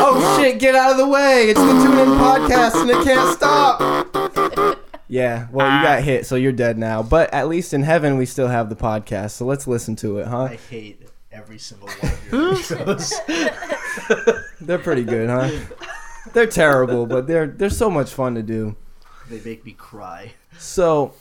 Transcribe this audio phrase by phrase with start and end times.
[0.00, 1.44] Oh shit, get out of the way.
[1.48, 3.80] It's the Tune In podcast and it can't stop.
[5.06, 7.04] Yeah, well, you got hit, so you're dead now.
[7.04, 10.26] But at least in heaven, we still have the podcast, so let's listen to it,
[10.26, 10.42] huh?
[10.44, 12.96] I hate every single one of your.
[14.60, 15.50] They're pretty good, huh?
[16.32, 18.74] They're terrible, but they're they're so much fun to do.
[19.30, 20.32] they make me cry.
[20.58, 21.14] So,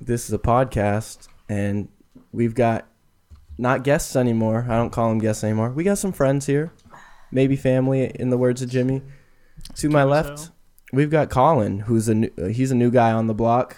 [0.00, 1.88] this is a podcast, and
[2.32, 2.86] we've got
[3.60, 4.66] not guests anymore.
[4.68, 5.70] I don't call them guests anymore.
[5.70, 6.72] We got some friends here,
[7.30, 9.02] maybe family, in the words of Jimmy.
[9.76, 10.48] To my left, so.
[10.92, 13.76] we've got Colin, who's a new, uh, he's a new guy on the block.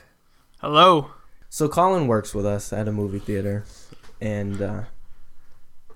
[0.60, 1.10] Hello.
[1.48, 3.64] So Colin works with us at a movie theater,
[4.20, 4.82] and uh,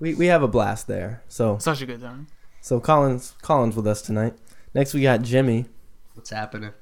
[0.01, 1.23] we we have a blast there.
[1.29, 2.27] So Such a good time.
[2.61, 4.35] so Colin's Colin's with us tonight.
[4.75, 5.67] Next we got Jimmy,
[6.15, 6.73] What's happening?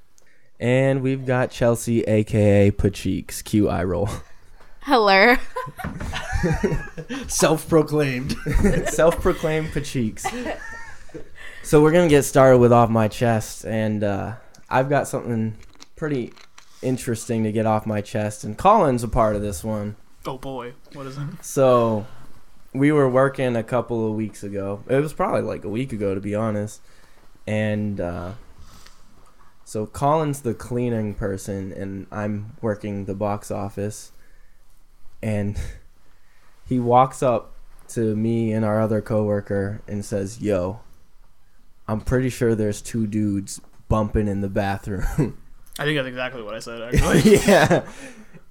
[0.58, 3.44] and we've got Chelsea, aka Pacheeks.
[3.44, 4.08] Q eye roll.
[4.84, 5.36] Hello.
[7.26, 8.32] Self-proclaimed.
[8.88, 10.58] Self-proclaimed Pacheeks.
[11.62, 14.34] So we're gonna get started with off my chest, and uh,
[14.68, 15.56] I've got something
[15.96, 16.34] pretty
[16.82, 19.96] interesting to get off my chest, and Colin's a part of this one.
[20.26, 21.24] Oh boy, what is it?
[21.40, 22.06] So
[22.74, 24.84] we were working a couple of weeks ago.
[24.90, 26.82] It was probably like a week ago, to be honest.
[27.46, 28.32] And uh,
[29.64, 34.12] so Colin's the cleaning person, and I'm working the box office.
[35.24, 35.58] And
[36.66, 37.54] he walks up
[37.88, 40.80] to me and our other coworker and says, "Yo,
[41.88, 45.38] I'm pretty sure there's two dudes bumping in the bathroom."
[45.78, 46.82] I think that's exactly what I said.
[46.82, 47.88] Actually, yeah.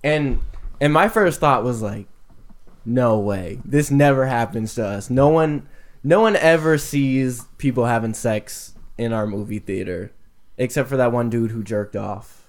[0.04, 0.40] And
[0.82, 2.08] and my first thought was like,
[2.86, 3.60] no way.
[3.64, 5.10] This never happens to us.
[5.10, 5.68] No one
[6.04, 10.12] no one ever sees people having sex in our movie theater.
[10.58, 12.48] Except for that one dude who jerked off.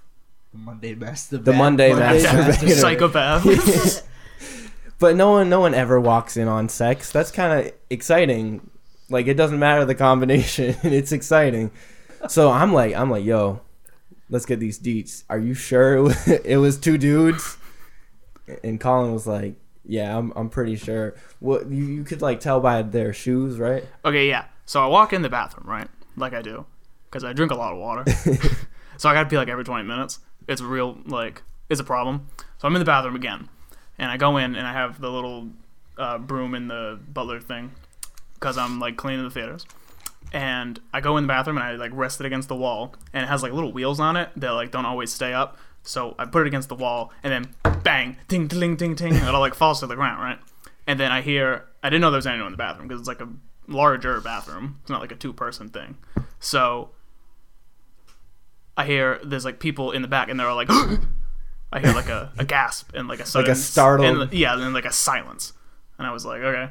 [0.53, 1.39] The Monday Master.
[1.39, 2.81] The Monday Monday Master Master Vader.
[2.81, 4.09] psychopath.
[4.99, 7.11] But no one no one ever walks in on sex.
[7.11, 8.71] That's kinda exciting.
[9.11, 10.77] Like it doesn't matter the combination.
[10.83, 11.71] it's exciting.
[12.29, 13.61] So I'm like I'm like, yo,
[14.31, 15.25] let's get these deets.
[15.29, 17.57] Are you sure it was, it was two dudes?
[18.63, 19.55] And Colin was like,
[19.87, 21.15] yeah, I'm I'm pretty sure.
[21.41, 23.85] What you, you could like tell by their shoes, right?
[24.05, 24.47] okay, yeah.
[24.67, 25.89] So I walk in the bathroom, right?
[26.17, 26.65] Like I do,
[27.07, 28.05] because I drink a lot of water.
[28.97, 30.21] so I gotta pee like every 20 minutes.
[30.49, 32.29] It's real, like, it's a problem.
[32.59, 33.49] So I'm in the bathroom again,
[33.99, 35.49] and I go in and I have the little
[35.97, 37.73] uh, broom in the butler thing,
[38.35, 39.67] because I'm like cleaning the theaters.
[40.33, 43.25] And I go in the bathroom and I like rest it against the wall, and
[43.25, 45.59] it has like little wheels on it that like don't always stay up.
[45.83, 49.29] So I put it against the wall, and then bang, ting, ting, ting, ting, it
[49.29, 50.39] all like falls to the ground, right?
[50.87, 53.09] And then I hear I didn't know there was anyone in the bathroom because it's
[53.09, 53.29] like a
[53.69, 54.79] larger bathroom.
[54.83, 55.99] It's not like a two person thing.
[56.41, 56.91] So
[58.77, 60.71] I hear there's like people in the back, and they're all like,
[61.75, 64.55] I hear like a, a gasp and like a sudden, like a startled- and, yeah,
[64.55, 65.53] and then like a silence,
[65.99, 66.71] and I was like, okay.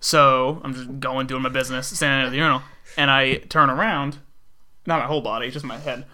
[0.00, 2.62] So I'm just going doing my business, standing at the urinal,
[2.96, 4.18] and I turn around,
[4.86, 6.04] not my whole body, just my head.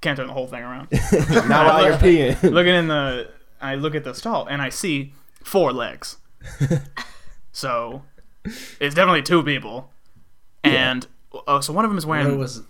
[0.00, 0.88] Can't turn the whole thing around.
[1.46, 2.42] Not while you're peeing.
[2.50, 3.28] Looking in the,
[3.60, 5.12] I look at the stall and I see
[5.44, 6.16] four legs.
[7.52, 8.02] so
[8.80, 9.90] it's definitely two people,
[10.64, 11.06] and
[11.46, 12.38] oh, so one of them is Where wearing.
[12.38, 12.62] was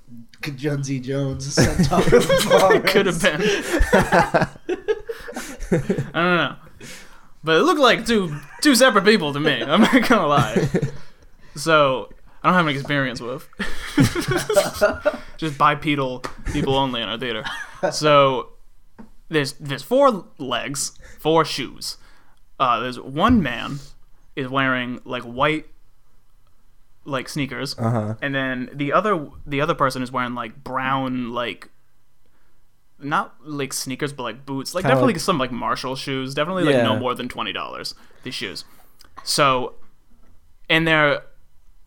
[0.43, 3.41] Junzi Jones sent off the could have been.
[6.15, 6.57] I don't know,
[7.45, 9.63] but it looked like two two separate people to me.
[9.63, 10.69] I'm not gonna lie.
[11.55, 12.11] So
[12.43, 13.49] I don't have any experience with
[15.37, 16.21] just bipedal
[16.53, 17.45] people only in our theater.
[17.93, 18.51] So
[19.29, 21.97] there's there's four legs, four shoes.
[22.59, 23.79] Uh, there's one man
[24.37, 25.67] is wearing like white
[27.05, 28.15] like sneakers, Uh-huh.
[28.23, 31.69] and then the other the other person is wearing like brown like
[32.99, 34.75] not like sneakers but like boots.
[34.75, 36.35] Like Kinda definitely like- some like Marshall shoes.
[36.35, 36.83] Definitely like Yeah.
[36.83, 38.65] no more than twenty dollars these shoes.
[39.25, 39.75] So
[40.69, 41.23] and they're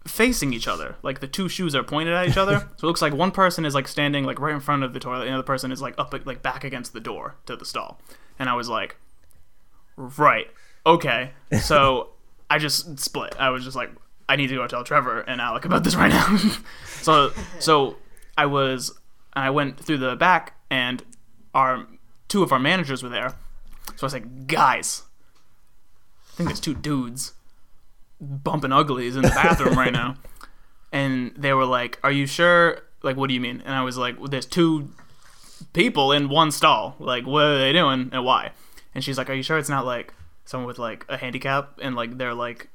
[0.07, 0.95] facing each other.
[1.03, 2.67] Like the two shoes are pointed at each other.
[2.77, 4.99] So it looks like one person is like standing like right in front of the
[4.99, 7.65] toilet and the other person is like up like back against the door to the
[7.65, 8.01] stall.
[8.39, 8.97] And I was like
[9.95, 10.47] right
[10.85, 11.31] okay.
[11.61, 12.09] So
[12.49, 13.35] I just split.
[13.39, 13.91] I was just like
[14.27, 16.37] I need to go tell Trevor and Alec about this right now
[17.01, 17.97] so so
[18.37, 18.97] I was
[19.33, 21.03] I went through the back and
[21.53, 21.87] our
[22.27, 23.35] two of our managers were there
[23.95, 25.03] so I was like guys
[26.33, 27.33] I think there's two dudes
[28.19, 30.15] bumping uglies in the bathroom right now.
[30.91, 32.83] And they were like, Are you sure?
[33.01, 33.63] Like, what do you mean?
[33.65, 34.91] And I was like, well, There's two
[35.73, 36.95] people in one stall.
[36.99, 38.51] Like, what are they doing and why?
[38.93, 40.13] And she's like, Are you sure it's not like
[40.45, 42.69] someone with like a handicap and like they're like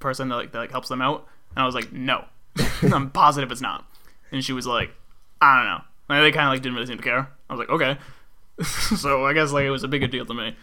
[0.00, 1.26] person that like, that, like helps them out?
[1.54, 2.24] And I was like, No.
[2.82, 3.84] I'm positive it's not.
[4.32, 4.90] And she was like,
[5.40, 5.80] I don't know.
[6.08, 7.28] Like, they kind of like didn't really seem to care.
[7.48, 7.98] I was like, Okay.
[8.96, 10.56] so I guess like it was a bigger deal to me.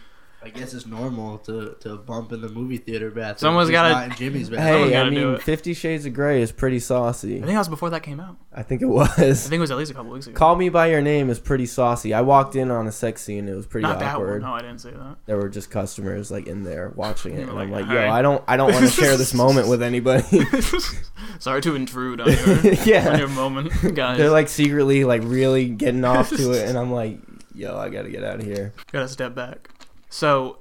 [0.46, 3.38] I guess it's normal to, to bump in the movie theater bathroom.
[3.38, 4.68] Someone's gotta- Jimmy's bathroom.
[4.72, 5.42] Someone's Hey, I gotta do mean, it.
[5.42, 7.38] Fifty Shades of Grey is pretty saucy.
[7.38, 8.36] I think that was before that came out.
[8.54, 9.08] I think it was.
[9.18, 9.42] I was.
[9.42, 10.36] think it was at least a couple weeks ago.
[10.36, 12.14] Call Me by Your Name is pretty saucy.
[12.14, 13.48] I walked in on a sex scene.
[13.48, 14.26] It was pretty Not that one.
[14.26, 14.42] awkward.
[14.42, 15.16] No, I didn't say that.
[15.26, 17.98] There were just customers like in there watching it, and were I'm like, like, "Yo,
[17.98, 20.22] "Alright." I don't, I don't want to share this moment with anybody."
[21.40, 24.16] Sorry to intrude on your, on yeah, your moment, guys.
[24.18, 27.18] they're like secretly like really getting off to it, and I'm like,
[27.54, 29.68] "Yo, I gotta get out of here." Gotta step back.
[30.16, 30.56] So,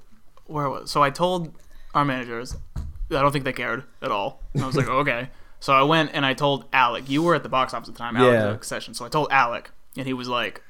[0.47, 0.91] where was?
[0.91, 1.53] So I told
[1.93, 2.57] our managers.
[2.75, 2.81] I
[3.21, 4.41] don't think they cared at all.
[4.53, 5.29] And I was like, okay.
[5.61, 7.09] So I went and I told Alec.
[7.09, 8.17] You were at the box office at the time.
[8.17, 8.45] Alec Yeah.
[8.47, 8.93] was at session.
[8.93, 10.61] So I told Alec, and he was like,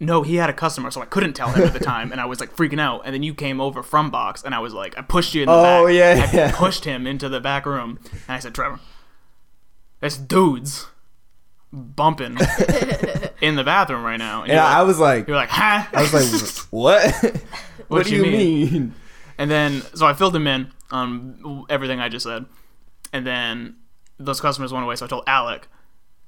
[0.00, 2.24] "No, he had a customer, so I couldn't tell him at the time." And I
[2.24, 3.02] was like freaking out.
[3.04, 5.46] And then you came over from box, and I was like, I pushed you in
[5.46, 5.94] the Oh, back.
[5.94, 6.52] yeah, I yeah.
[6.56, 8.80] pushed him into the back room, and I said, Trevor,
[10.00, 10.86] there's dudes
[11.72, 12.36] bumping
[13.40, 14.42] in the bathroom right now.
[14.42, 15.86] And And you're I was like, you're like, huh?
[15.92, 17.42] I was like, "What?
[17.88, 18.94] What, What do you you mean?"
[19.38, 22.46] And then, so I filled him in on everything I just said.
[23.12, 23.76] And then
[24.18, 25.68] those customers went away, so I told Alec,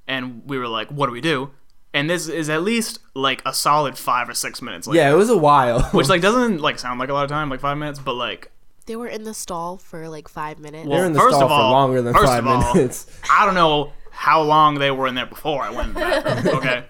[0.06, 1.50] and we were like, what do we do?
[1.94, 5.00] And this is at least like a solid five or six minutes later.
[5.00, 5.82] Yeah, it was a while.
[5.92, 8.50] Which like doesn't like sound like a lot of time, like five minutes, but like
[8.86, 10.86] They were in the stall for like five minutes.
[10.86, 12.74] Well, they're in the first stall of all- for longer than first five of all-
[12.74, 13.06] minutes.
[13.32, 16.56] I don't know how long they were in there before I went in the bathroom.
[16.56, 16.84] Okay,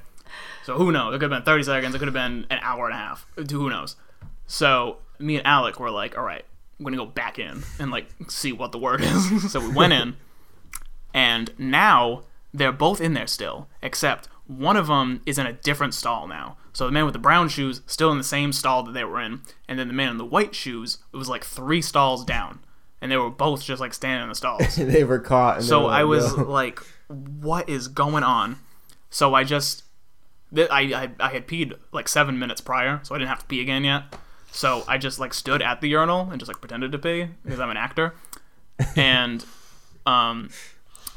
[0.65, 1.15] so who knows?
[1.15, 1.95] It could have been thirty seconds.
[1.95, 3.25] It could have been an hour and a half.
[3.37, 3.95] Who knows?
[4.49, 6.45] So me and Alec were like, all right,
[6.79, 9.53] I'm gonna go back in and like see what the word is.
[9.53, 10.17] so we went in,
[11.15, 12.23] and now
[12.53, 16.57] they're both in there still, except one of them is in a different stall now.
[16.73, 19.21] So the man with the brown shoes still in the same stall that they were
[19.21, 22.61] in, and then the man in the white shoes it was like three stalls down,
[23.01, 24.77] and they were both just like standing in the stalls.
[24.77, 25.59] they were caught.
[25.59, 28.61] And So were I was "Yo." like, "What is going on?"
[29.11, 29.85] So I just,
[30.57, 33.61] I, I I had peed like seven minutes prior, so I didn't have to pee
[33.61, 34.05] again yet.
[34.53, 37.61] So I just like stood at the urinal and just like pretended to pee because
[37.61, 38.15] I'm an actor,
[38.97, 39.45] and
[40.07, 40.51] um,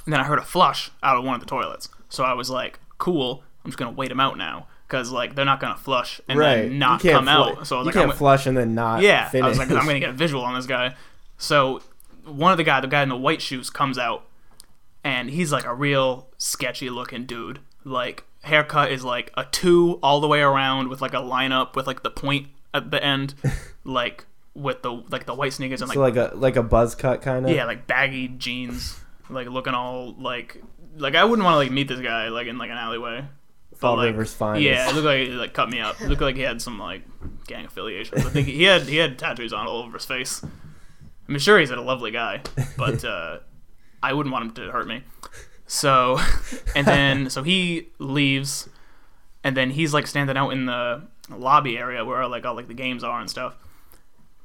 [0.05, 1.89] and then I heard a flush out of one of the toilets.
[2.09, 5.45] So I was like, "Cool, I'm just gonna wait him out now." Because like they're
[5.45, 6.63] not gonna flush and right.
[6.63, 7.67] then not come flu- out.
[7.67, 9.01] So I was you like, can't I'm, flush and then not.
[9.01, 9.45] yeah, finish.
[9.45, 10.95] I was like, I'm gonna get a visual on this guy.
[11.37, 11.81] So
[12.25, 14.27] one of the guy, the guy in the white shoes, comes out,
[15.03, 17.59] and he's like a real sketchy looking dude.
[17.85, 21.87] Like haircut is like a two all the way around with like a lineup with
[21.87, 23.35] like the point at the end,
[23.83, 26.95] like with the like the white sneakers and like so like a like a buzz
[26.95, 27.51] cut kind of.
[27.51, 30.61] yeah, like baggy jeans, like looking all like
[30.97, 33.25] like I wouldn't want to like meet this guy like in like an alleyway.
[33.75, 34.63] Fall like, River's finest.
[34.63, 35.99] Yeah, it looked like he like cut me up.
[36.01, 37.01] It looked like he had some like
[37.47, 38.25] gang affiliations.
[38.25, 40.43] I think he had he had tattoos on all over his face.
[41.27, 42.41] I'm sure he's a lovely guy,
[42.77, 43.39] but uh,
[44.03, 45.03] I wouldn't want him to hurt me.
[45.65, 46.19] So,
[46.75, 48.67] and then so he leaves,
[49.43, 51.03] and then he's like standing out in the
[51.37, 53.55] lobby area where like all like the games are and stuff,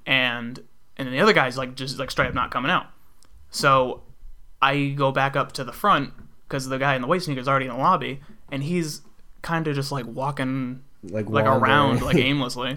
[0.06, 0.58] and
[0.96, 2.86] and then the other guy's like just like straight up not coming out.
[3.50, 4.02] So
[4.62, 6.12] I go back up to the front
[6.48, 9.02] because the guy in the white sneakers is already in the lobby, and he's
[9.42, 11.62] kind of just like walking like like wandering.
[11.62, 12.76] around like aimlessly.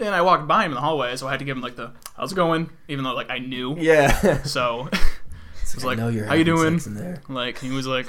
[0.00, 1.76] And I walked by him in the hallway, so I had to give him like
[1.76, 3.76] the "How's it going?" Even though like I knew.
[3.78, 4.42] yeah.
[4.44, 4.88] So
[5.62, 6.80] it's like, I know you're "How you doing?"
[7.28, 8.06] like he was like,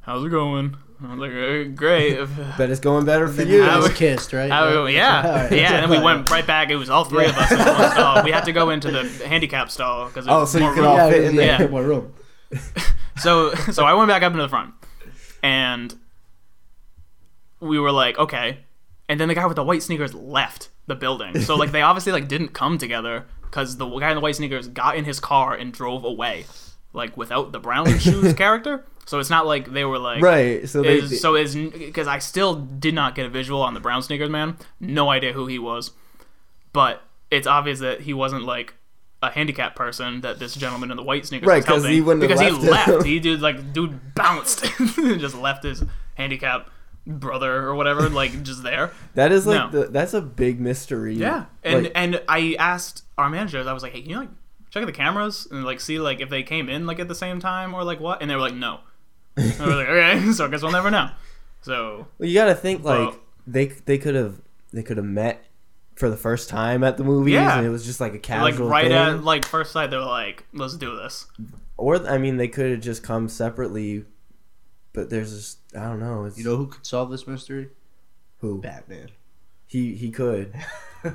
[0.00, 0.76] "How's it going?"
[1.08, 2.18] I was like, "Eh, "Great."
[2.58, 3.62] but it's going better for you.
[3.62, 4.50] I was kissed, right?
[4.50, 5.52] How- All yeah, right.
[5.52, 5.72] yeah.
[5.74, 6.70] And then we went right back.
[6.70, 8.22] It was all three of us in one stall.
[8.24, 10.90] We had to go into the handicap stall because Oh, so you more could room.
[10.90, 11.68] all fit in yeah, there.
[11.68, 12.14] More room.
[13.18, 14.74] So so I went back up into the front,
[15.42, 15.94] and
[17.60, 18.58] we were like, okay.
[19.08, 21.40] And then the guy with the white sneakers left the building.
[21.42, 24.68] So like they obviously like didn't come together because the guy in the white sneakers
[24.68, 26.46] got in his car and drove away,
[26.92, 28.84] like without the brown shoes character.
[29.06, 30.68] So it's not like they were like Right.
[30.68, 30.98] So they.
[30.98, 34.30] is, so is because I still did not get a visual on the brown sneakers
[34.30, 34.56] man.
[34.80, 35.90] No idea who he was,
[36.72, 38.74] but it's obvious that he wasn't like
[39.22, 42.00] a handicapped person that this gentleman in the white sneakers Right, was 'cause helping he
[42.00, 43.04] wouldn't because he left him.
[43.04, 44.64] He did like dude bounced
[44.98, 45.82] and just left his
[46.14, 46.70] handicapped
[47.06, 48.92] brother or whatever like just there.
[49.14, 49.80] that is like No.
[49.82, 51.14] the, that's a big mystery.
[51.14, 53.66] Yeah, and Like, and I asked our managers.
[53.66, 54.28] I was like, hey, can you like
[54.70, 57.40] check the cameras and like see like if they came in like at the same
[57.40, 58.22] time or like what?
[58.22, 58.80] And they were like, no.
[59.36, 61.10] And I was like, okay, so I guess we'll never know.
[61.62, 64.40] So well, you got to think like Well- they they could have
[64.72, 65.44] they could have met
[65.96, 67.58] for the first time at the movies, Yeah.
[67.58, 68.92] and it was just like a casual like right thing.
[69.16, 71.26] at like first sight, they were like, let's do this.
[71.76, 74.04] or I mean, they could have just come separately.
[74.94, 76.24] But there's just I don't know.
[76.24, 77.68] It's, You know who could solve this mystery?
[78.38, 79.08] who Batman.
[79.66, 80.52] he he could,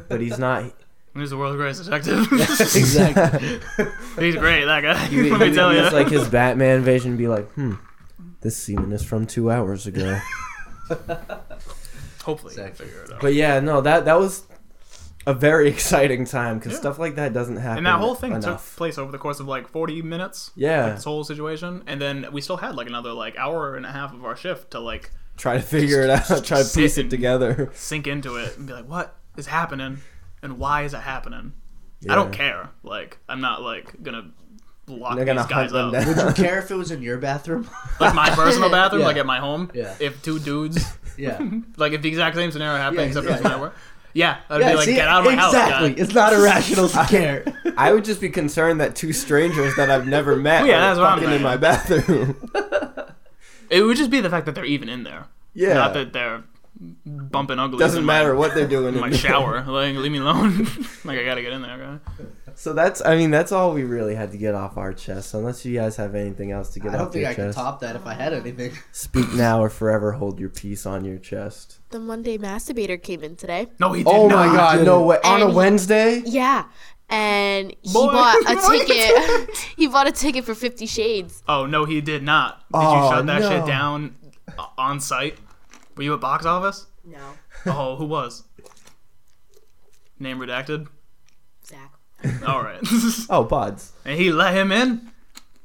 [0.07, 0.63] but he's not.
[1.15, 2.31] He's the world's greatest detective.
[2.31, 3.59] exactly.
[4.23, 4.97] He's great, that guy.
[5.07, 5.79] He, Let me tell you.
[5.83, 7.73] It's like his Batman vision be like, hmm,
[8.41, 10.19] this semen is from two hours ago.
[12.23, 12.85] Hopefully, Exactly.
[12.87, 13.21] figure it out.
[13.21, 14.43] But yeah, no, that that was
[15.25, 16.79] a very exciting time because Yeah.
[16.79, 17.77] stuff like that doesn't happen.
[17.79, 18.43] And that whole thing enough.
[18.69, 20.51] took place over the course of like 40 minutes.
[20.55, 20.85] Yeah.
[20.85, 23.91] Like, this whole situation, and then we still had like another like hour and a
[23.91, 26.25] half of our shift to like Try to figure it out.
[26.45, 27.69] Try to piece it and- together.
[27.73, 29.99] sink into it and be like, what is happening,
[30.41, 31.53] and why is it happening?
[32.01, 32.11] Yeah.
[32.13, 32.69] I don't care.
[32.83, 34.31] Like, I'm not like gonna
[34.87, 35.93] lock They're gonna guys hunt them up.
[35.93, 36.07] down.
[36.07, 37.69] Would you care if it was in your bathroom?
[37.99, 39.07] Like my personal bathroom, Yeah.
[39.07, 39.71] like at my home.
[39.73, 39.95] Yeah.
[39.99, 40.85] If two dudes,
[41.17, 41.39] yeah.
[41.77, 43.75] like if the exact same scenario happened, Yeah, except yeah, it was my work.
[44.13, 45.89] Yeah, I'd yeah be like, see, get out of my exactly.
[45.89, 45.95] house.
[45.97, 46.03] guy.
[46.03, 47.45] It's not irrational to care.
[47.77, 50.99] I would just be concerned that two strangers that I've never met Yeah, are that's
[50.99, 51.43] what I'm fucking in saying.
[51.43, 52.35] my bathroom.
[53.69, 55.25] It would just be the fact that they're even in there.
[55.53, 55.73] yeah.
[55.73, 56.43] Not that they're
[56.79, 57.77] bumping ugly.
[57.79, 59.19] Doesn't matter my, what they're doing in my there.
[59.19, 59.61] shower.
[59.63, 60.65] Like, leave me alone.
[61.03, 61.73] like I gotta get in there.
[62.17, 62.25] Okay?
[62.59, 65.35] So that's, I mean, that's all we really had to get off our chest.
[65.35, 66.93] Unless you guys have anything else to get off.
[66.93, 67.15] Your chest.
[67.15, 68.71] I don't think I could top that if I had anything.
[68.91, 71.77] Speak now or forever hold your peace on your chest.
[71.91, 73.67] The Monday masturbator came in today.
[73.79, 74.47] No, he did Oh not.
[74.47, 75.19] my god, no way.
[75.23, 76.23] On a And he- Wednesday?
[76.25, 76.65] Yeah.
[77.09, 79.55] And he Boy, bought a ticket.
[79.77, 81.43] he bought a ticket for Fifty Shades.
[81.47, 82.59] Oh no, he did not.
[82.73, 83.49] Did Oh, you shut that no.
[83.49, 84.15] shit down
[84.79, 85.37] on site?
[85.95, 86.87] Were you at box office?
[87.05, 87.19] No.
[87.67, 88.43] Oh, who was?
[90.19, 90.87] Name redacted.
[92.23, 92.43] Zach.
[92.47, 92.79] All right.
[93.29, 93.91] Oh, Pods.
[94.05, 95.11] and he let him in.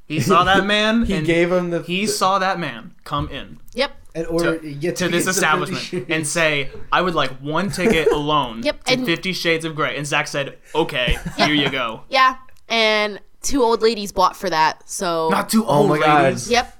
[0.05, 1.05] He saw that man.
[1.05, 1.81] He and gave him the.
[1.81, 3.91] He saw that man come in Yep.
[4.15, 8.11] In order to, to get to this establishment and say, "I would like one ticket
[8.11, 12.01] alone Yep, to and- Fifty Shades of Grey." And Zach said, "Okay, here you go."
[12.09, 12.37] Yeah.
[12.69, 14.87] And two old ladies bought for that.
[14.87, 15.29] So.
[15.29, 16.23] Not two oh old my God.
[16.25, 16.51] ladies.
[16.51, 16.77] Yep.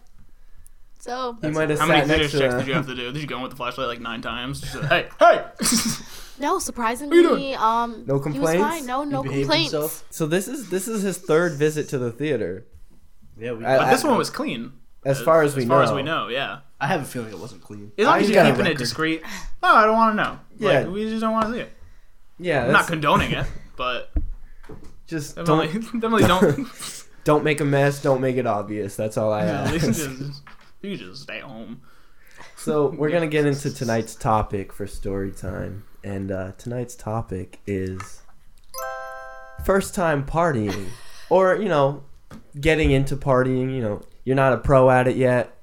[0.99, 1.37] So.
[1.41, 3.11] He might have How sat many next finish to checks did you have to do?
[3.11, 4.61] Did you go in with the flashlight like nine times?
[4.61, 5.43] Just hey, hey.
[6.43, 8.61] No, surprisingly, um, No He complaints?
[8.61, 8.85] was fine.
[8.85, 9.71] No, no complaints.
[9.71, 10.03] himself?
[10.11, 12.65] So this is this is his third visit to the theater,
[13.37, 14.73] Yeah, we, I- But I- this one was clean.
[15.05, 15.79] as far as we know.
[15.81, 16.59] as far as we know, yeah.
[16.79, 17.91] I have a feeling it wasn't clean.
[17.97, 19.21] As long as you're keeping it discreet.
[19.63, 20.39] Oh, I don't want to know.
[20.59, 20.79] Yeah.
[20.81, 21.71] Like, we just don't want to see it.
[22.39, 23.45] Yeah, I'm not condoning it,
[23.77, 24.11] but
[25.07, 27.03] just definitely, don't definitely don't.
[27.23, 28.01] don't make a mess.
[28.01, 28.95] Don't make it obvious.
[28.97, 29.85] That's all I Yeah, ask.
[29.85, 30.09] just,
[30.81, 31.81] you just stay home.
[32.57, 38.21] So we're gonna get into tonight's topic for story time, and uh, tonight's topic is
[39.63, 40.87] first time partying,
[41.29, 42.03] or you know,
[42.59, 43.73] getting into partying.
[43.73, 45.57] You know, you're not a pro at it yet.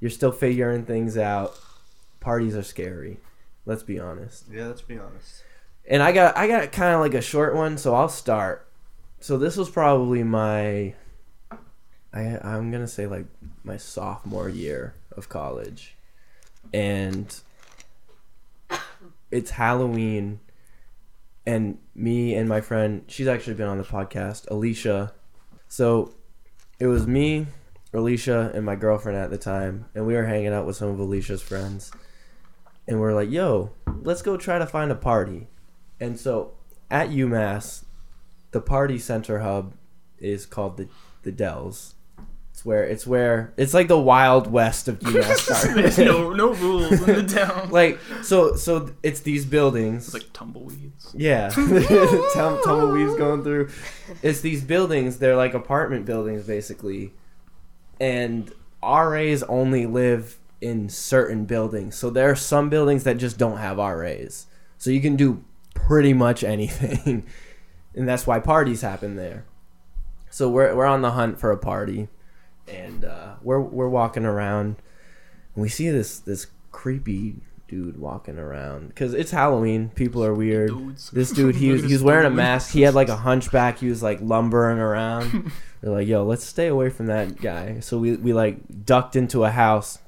[0.00, 1.58] You're still figuring things out.
[2.20, 3.18] Parties are scary.
[3.66, 4.44] Let's be honest.
[4.50, 5.42] Yeah, let's be honest.
[5.86, 8.68] And I got I got kind of like a short one, so I'll start.
[9.20, 10.94] So this was probably my
[12.12, 13.26] I I'm going to say like
[13.64, 15.96] my sophomore year of college.
[16.72, 17.34] And
[19.30, 20.40] it's Halloween
[21.46, 25.12] and me and my friend, she's actually been on the podcast, Alicia.
[25.66, 26.12] So
[26.78, 27.46] it was me,
[27.92, 30.98] Alicia, and my girlfriend at the time, and we were hanging out with some of
[30.98, 31.90] Alicia's friends.
[32.86, 35.48] And we're like, "Yo, let's go try to find a party."
[36.00, 36.52] And so
[36.90, 37.84] at UMass,
[38.50, 39.74] the party center hub
[40.18, 40.88] is called the
[41.22, 41.94] the Dells.
[42.58, 45.74] It's where it's where it's like the wild west of UMass.
[45.76, 47.70] There's no no rules in the town.
[47.70, 50.06] like so so it's these buildings.
[50.06, 51.14] It's like tumbleweeds.
[51.16, 53.68] Yeah, Tum- tumbleweeds going through.
[54.24, 55.18] It's these buildings.
[55.20, 57.12] They're like apartment buildings, basically,
[58.00, 58.50] and
[58.82, 61.94] RAs only live in certain buildings.
[61.94, 64.46] So there are some buildings that just don't have RAs.
[64.78, 67.24] So you can do pretty much anything,
[67.94, 69.44] and that's why parties happen there.
[70.28, 72.08] So we're we're on the hunt for a party,
[72.68, 74.76] and uh, we're we're walking around,
[75.54, 77.36] and we see this this creepy
[77.68, 79.90] dude walking around because it's Halloween.
[79.90, 80.70] People are weird.
[80.70, 81.10] Dudes.
[81.10, 82.72] This dude, he was, he was wearing a mask.
[82.72, 83.78] He had like a hunchback.
[83.78, 85.52] He was like lumbering around.
[85.80, 87.80] They're like, yo, let's stay away from that guy.
[87.80, 89.98] So we, we like ducked into a house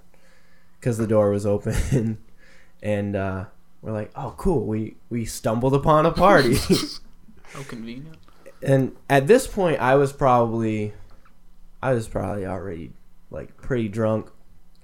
[0.79, 2.19] because the door was open.
[2.83, 3.45] and uh,
[3.83, 4.65] we're like, oh, cool.
[4.65, 6.57] We, we stumbled upon a party.
[7.53, 8.17] How convenient.
[8.63, 10.93] and at this point, I was probably,
[11.83, 12.93] I was probably already
[13.31, 14.31] like pretty drunk.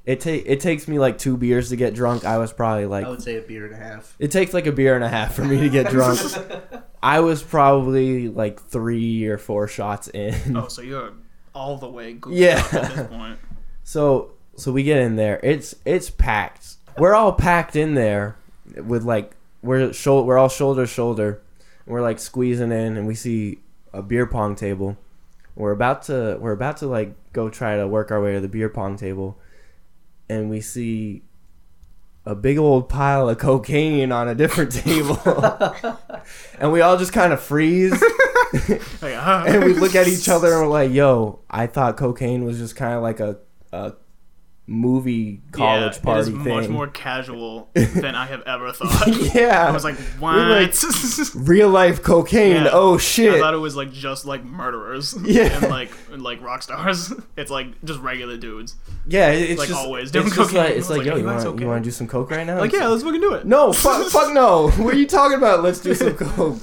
[0.04, 2.24] It, ta- it takes me like two beers to get drunk.
[2.24, 4.14] I was probably like I would say a beer and a half.
[4.20, 6.20] it takes like a beer and a half for me to get drunk.
[7.02, 10.56] I was probably like three or four shots in.
[10.56, 11.12] Oh, so you're
[11.54, 12.64] all the way goofed Yeah.
[12.72, 13.38] at this point.
[13.84, 15.38] So so we get in there.
[15.44, 16.74] It's it's packed.
[16.98, 18.36] We're all packed in there
[18.76, 21.40] with like we're shou- we're all shoulder to shoulder.
[21.86, 23.58] We're like squeezing in and we see
[23.92, 24.96] a beer pong table.
[25.56, 28.48] We're about to we're about to like go try to work our way to the
[28.48, 29.40] beer pong table
[30.28, 31.22] and we see
[32.24, 35.18] a big old pile of cocaine on a different table.
[36.58, 37.92] and we all just kind of freeze
[39.02, 42.58] uh, and we look at each other and we're like, "Yo, I thought cocaine was
[42.58, 43.38] just kind of like a,
[43.72, 43.94] a
[44.68, 46.56] movie college yeah, party it is thing.
[46.56, 49.06] much more casual than I have ever thought.
[49.34, 50.36] yeah, I was like, what?
[50.36, 50.74] like-
[51.36, 52.64] real life cocaine.
[52.64, 52.70] Yeah.
[52.72, 53.34] Oh shit!
[53.34, 55.14] I thought it was like just like murderers.
[55.22, 55.44] Yeah.
[55.56, 57.12] And like and, like rock stars.
[57.36, 58.74] It's like just regular dudes.
[59.06, 60.56] yeah, it's like just always It's doing just cocaine.
[60.56, 62.30] like it's like, like, yo, "Are you want okay?" you want to do some coke
[62.30, 62.58] right now?
[62.58, 63.46] Like, It's yeah, let's fucking do it.
[63.46, 64.70] No, fuck, fuck no.
[64.70, 65.62] What are you talking about?
[65.62, 66.58] Let's do some coke.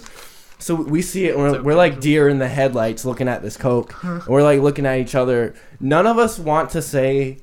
[0.60, 1.38] So we see it.
[1.38, 3.96] We're, we're like deer in the headlights, looking at this coke.
[4.28, 5.56] we're like looking at each other.
[5.80, 7.40] None of us want to say,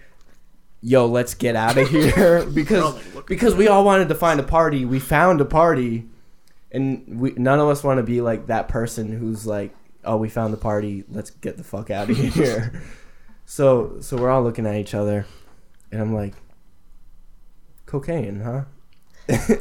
[0.82, 4.84] "Yo, let's get out of here," because because we all wanted to find a party.
[4.84, 6.06] We found a party,
[6.72, 10.28] and we none of us want to be like that person who's like, "Oh, we
[10.28, 11.04] found the party.
[11.10, 12.82] Let's get the fuck out of here."
[13.44, 15.26] so so we're all looking at each other,
[15.92, 16.34] and I'm like,
[17.86, 18.64] "Cocaine, huh?"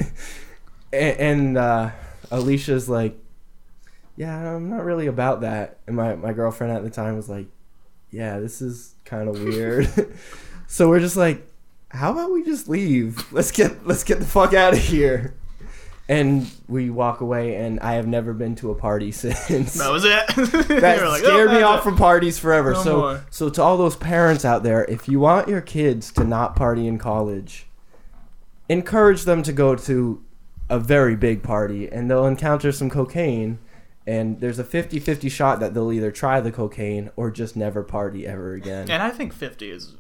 [0.93, 1.91] and, and uh,
[2.31, 3.17] Alicia's like,
[4.15, 7.47] "Yeah, I'm not really about that." And my my girlfriend at the time was like,
[8.09, 9.89] "Yeah, this is kind of weird."
[10.69, 11.45] So we're just like,
[11.89, 13.25] "How about we just leave?
[13.33, 15.33] Let's get let's get the fuck out of here."
[16.07, 19.73] And we walk away, and I have never been to a party since.
[19.73, 20.27] That was it.
[20.79, 22.73] that like, scared "Oh, me off it." from parties forever.
[22.73, 23.25] No so, more.
[23.29, 26.87] so to all those parents out there, if you want your kids to not party
[26.87, 27.67] in college,
[28.69, 30.23] encourage them to go to
[30.69, 33.59] a very big party, and they'll encounter some cocaine.
[34.07, 38.25] And there's a 50-50 shot that they'll either try the cocaine or just never party
[38.25, 38.89] ever again.
[38.89, 39.97] And I think 50 is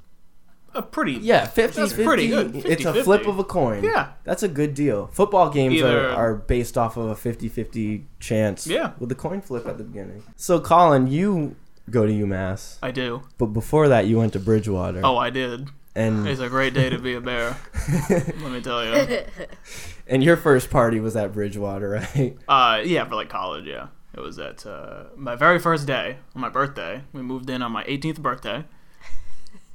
[0.73, 1.13] a pretty.
[1.13, 2.55] yeah, 50 That's pretty good.
[2.55, 3.03] It's a 50-50.
[3.03, 3.83] flip of a coin.
[3.83, 4.09] Yeah.
[4.23, 5.07] That's a good deal.
[5.07, 8.67] Football games Either- are, are based off of a 50-50 chance.
[8.67, 8.91] Yeah.
[8.99, 10.23] With the coin flip at the beginning.
[10.35, 11.55] So Colin, you
[11.89, 13.23] go to UMass, I do.
[13.37, 15.01] but before that you went to Bridgewater.
[15.03, 15.69] Oh, I did.
[15.95, 17.57] And It's a great day to be a bear.
[18.09, 19.23] let me tell you.
[20.07, 22.37] and your first party was at Bridgewater, right?
[22.47, 23.87] Uh, yeah, for like college, yeah.
[24.13, 27.03] It was at uh, my very first day on my birthday.
[27.11, 28.65] We moved in on my 18th birthday.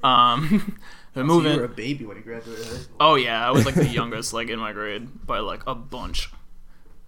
[0.03, 0.77] Um,
[1.15, 2.97] we So you were a baby when you graduated high school.
[2.99, 6.29] Oh yeah, I was like the youngest, like in my grade by like a bunch.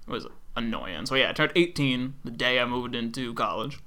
[0.08, 1.06] It was annoying.
[1.06, 3.80] So yeah, I turned 18 the day I moved into college.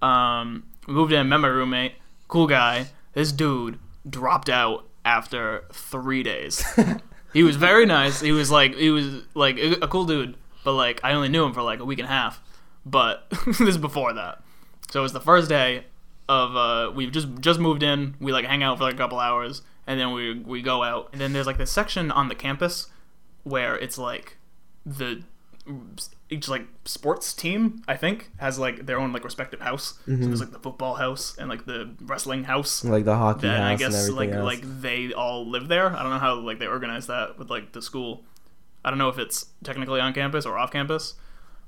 [0.00, 1.94] Um, we moved in, met my roommate,
[2.28, 2.88] cool guy.
[3.12, 3.78] This dude
[4.08, 6.64] dropped out after three days.
[7.32, 8.20] he was very nice.
[8.20, 11.52] He was like he was like a cool dude, but like I only knew him
[11.52, 12.42] for like a week and a half.
[12.84, 14.42] But this is before that.
[14.90, 15.84] So it was the first day
[16.28, 18.14] of uh we've just just moved in.
[18.20, 21.08] We like hang out for like a couple hours and then we we go out.
[21.12, 22.88] And then there's like this section on the campus
[23.44, 24.36] where it's like
[24.86, 25.22] the
[26.28, 29.94] each like sports team I think has like their own like respective house.
[30.06, 32.84] So there's like the football house and like the wrestling house.
[32.84, 34.44] Like the hockey That house I guess like else.
[34.44, 35.94] like they all live there.
[35.94, 38.24] I don't know how like they organize that with like the school.
[38.84, 41.14] I don't know if it's technically on campus or off campus.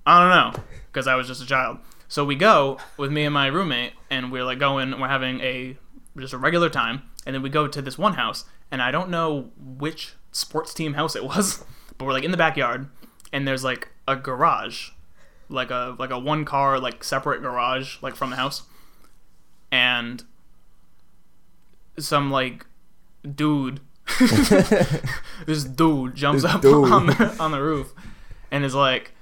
[0.06, 1.78] I don't know because I was just a child.
[2.14, 4.92] So we go with me and my roommate, and we're like going.
[4.92, 5.76] and We're having a
[6.16, 9.10] just a regular time, and then we go to this one house, and I don't
[9.10, 11.64] know which sports team house it was,
[11.98, 12.88] but we're like in the backyard,
[13.32, 14.90] and there's like a garage,
[15.48, 18.62] like a like a one car like separate garage like from the house,
[19.72, 20.22] and
[21.98, 22.64] some like
[23.28, 23.80] dude
[25.46, 26.92] this dude jumps This up dude.
[26.92, 27.92] on the on the roof
[28.52, 29.16] and is like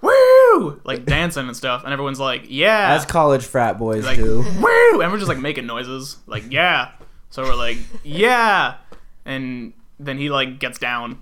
[0.00, 0.80] woo!
[0.84, 2.94] Like dancing and stuff and everyone's like yeah.
[2.94, 4.38] As college frat boys like do.
[4.60, 5.00] woo!
[5.00, 6.16] And we're just like making noises.
[6.26, 6.92] Like yeah.
[7.30, 8.76] So we're like yeah.
[9.24, 11.20] And then he like gets down.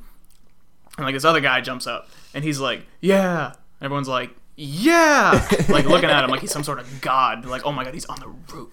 [0.96, 2.08] And like this other guy jumps up.
[2.34, 3.54] And he's like yeah.
[3.80, 5.46] Everyone's like yeah.
[5.68, 7.44] Like looking at him like he's some sort of god.
[7.44, 8.72] Like oh my god he's on the roof.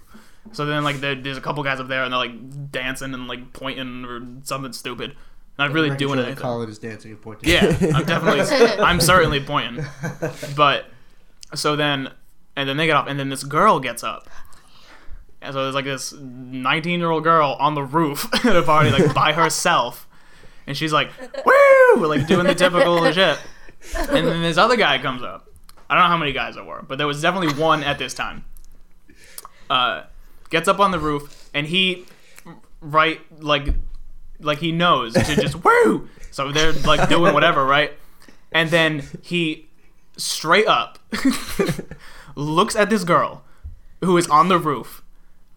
[0.51, 3.27] So then like there, there's a couple guys up there and they're like dancing and
[3.27, 5.15] like pointing or something stupid
[5.57, 7.49] not really Making doing sure that anything Colin is dancing and pointing.
[7.49, 8.83] yeah, I'm definitely.
[8.83, 9.85] I'm certainly pointing.
[10.55, 10.85] But
[11.53, 12.09] so then,
[12.55, 14.29] and then they get off, and then this girl gets up.
[15.41, 18.89] And so there's like this 19 year old girl on the roof at a party,
[18.89, 20.07] like by herself,
[20.65, 21.11] and she's like,
[21.45, 23.37] "Woo!" like doing the typical shit.
[23.95, 25.47] And then this other guy comes up.
[25.89, 28.13] I don't know how many guys there were, but there was definitely one at this
[28.13, 28.45] time.
[29.69, 30.03] Uh,
[30.49, 32.05] gets up on the roof, and he,
[32.79, 33.67] right, like
[34.43, 36.09] like he knows to just woo.
[36.31, 37.93] So they're like doing whatever, right?
[38.51, 39.67] And then he
[40.17, 40.99] straight up
[42.35, 43.43] looks at this girl
[44.01, 45.03] who is on the roof,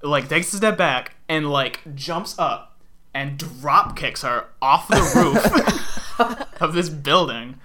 [0.03, 2.77] like takes a step back and like jumps up
[3.13, 7.59] and drop kicks her off the roof of this building.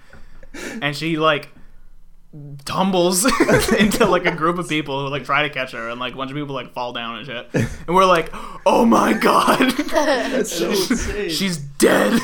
[0.80, 1.50] And she like
[2.64, 3.24] tumbles
[3.78, 6.16] into like a group of people who like try to catch her and like a
[6.16, 7.48] bunch of people like fall down and shit.
[7.86, 8.30] And we're like,
[8.66, 11.28] "Oh my god." That's so insane.
[11.30, 12.18] she's dead.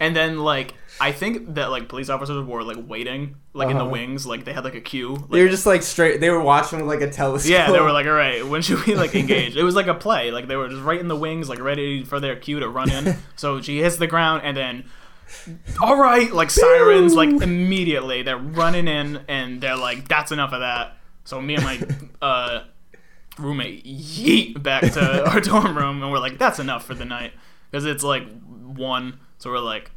[0.00, 3.82] And then like I think that like police officers were like waiting, like in the
[3.82, 3.92] Uh-huh.
[3.92, 5.14] wings, like they had like a queue.
[5.14, 6.20] Like, They were just like straight.
[6.20, 7.50] They were watching with like a telescope.
[7.50, 9.56] yeah, they were like, all right, when should we like engage?
[9.56, 10.30] It was like a play.
[10.30, 12.90] Like they were just right in the wings, like ready for their cue to run
[12.90, 13.16] in.
[13.36, 14.84] so she hits the ground and then,
[15.80, 20.60] all right, like sirens, like immediately they're running in and they're like, that's enough of
[20.60, 20.96] that.
[21.24, 21.80] So me and my
[22.22, 22.64] uh,
[23.38, 27.32] roommate yeet back to our dorm room and we're like, that's enough for the night
[27.70, 29.18] because it's like one.
[29.38, 29.90] So we're like,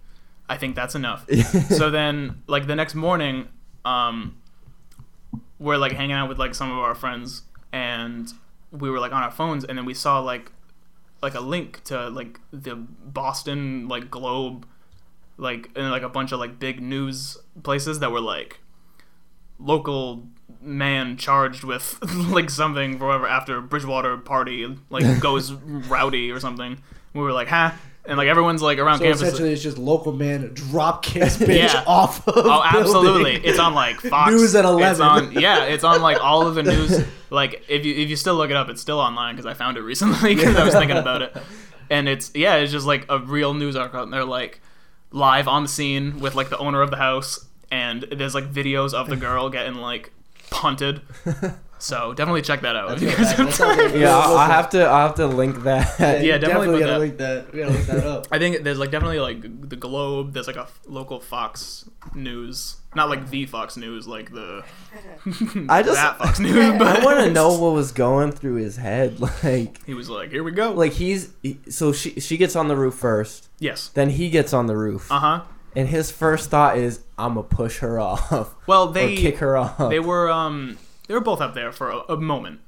[0.47, 1.29] I think that's enough.
[1.69, 3.47] so then, like the next morning,
[3.83, 4.37] um,
[5.59, 8.31] we're like hanging out with like some of our friends and
[8.71, 10.51] we were like on our phones and then we saw like
[11.21, 14.67] like a link to like the Boston like Globe
[15.37, 18.59] like and like a bunch of like big news places that were like
[19.59, 20.27] local
[20.61, 21.97] man charged with
[22.31, 26.77] like something forever after Bridgewater party like goes rowdy or something.
[27.13, 27.71] We were like, huh?
[28.07, 29.21] And like everyone's like around So campus.
[29.23, 31.83] essentially, it's just local man drop kicks bitch Yeah.
[31.87, 32.33] off of.
[32.45, 33.31] Oh, absolutely!
[33.33, 33.49] building.
[33.49, 34.69] It's on like Fox News at It's
[34.99, 35.01] 11.
[35.01, 37.03] on, yeah, it's on like all of the news.
[37.31, 39.77] Like if you if you still look it up, it's still online because I found
[39.77, 41.35] it recently because I was thinking about it.
[41.89, 44.03] And it's yeah, it's just like a real news article.
[44.03, 44.61] And they're like
[45.11, 48.93] live on the scene with like the owner of the house, and there's like videos
[48.93, 50.11] of the girl getting like
[50.49, 51.01] punted.
[51.77, 53.01] So definitely check that out.
[53.01, 53.93] if guys That sounds.
[53.93, 54.83] Yeah, I'll I'll have to.
[54.85, 55.99] I'll have to link that.
[55.99, 56.99] Yeah, you definitely put gotta that.
[56.99, 57.53] link that.
[57.53, 58.27] We gotta look that up.
[58.31, 60.33] I think there's like definitely like the Globe.
[60.33, 64.63] There's like a f- local Fox News, not like the Fox News, like the
[65.69, 66.77] I just- that Fox News.
[66.79, 69.19] But I want to know what was going through his head.
[69.43, 72.67] Like, He was like, "Here we go." like he's he, so she she gets on
[72.67, 73.49] the roof first.
[73.59, 73.89] yes.
[73.89, 75.41] Then he gets on the roof, Uh huh.
[75.75, 79.57] and his first thought is, "I'm gonna push her off Well, or they kick her
[79.57, 82.61] off." they were um they were both up there for a, a moment,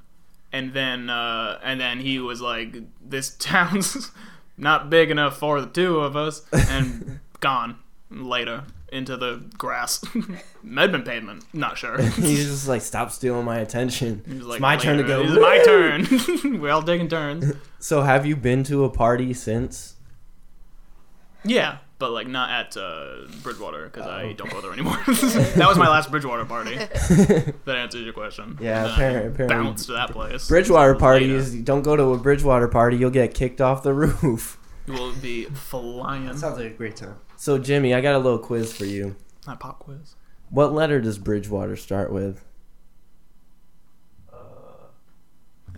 [0.52, 4.10] and then uh and then he was like, "This town's
[4.56, 7.78] not big enough for the two of us," and gone
[8.10, 10.02] later into the grass.
[10.62, 11.44] Medman pavement.
[11.52, 12.00] Not sure.
[12.00, 14.22] He's just like, "Stop stealing my attention.
[14.26, 16.60] Was it's like, my turn to go." It's my turn.
[16.60, 17.52] We're all taking turns.
[17.78, 19.94] So, have you been to a party since?
[21.44, 24.96] Yeah, but like not at uh, Bridgewater because Oh, I don't go there anymore.
[25.06, 26.76] that was my last Bridgewater party.
[26.76, 28.56] that answers your question.
[28.60, 30.48] Yeah, And then I apparently- apparently- bounced to that place.
[30.48, 31.54] Bridgewater parties.
[31.56, 34.58] You don't go to a Bridgewater party, you'll get kicked off the roof.
[34.86, 36.26] You will be flying.
[36.26, 37.16] That sounds like a great time.
[37.36, 39.16] So, Jimmy, I got a little quiz for you.
[39.46, 40.14] Not pop quiz.
[40.50, 42.44] What letter does Bridgewater start with?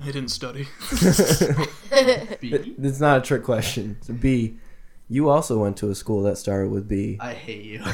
[0.03, 0.67] I didn't study.
[1.91, 3.97] It- It's not a trick question.
[3.99, 4.57] It's a B.
[5.13, 7.19] You also went to a school that started with B.
[7.21, 7.81] I hate you.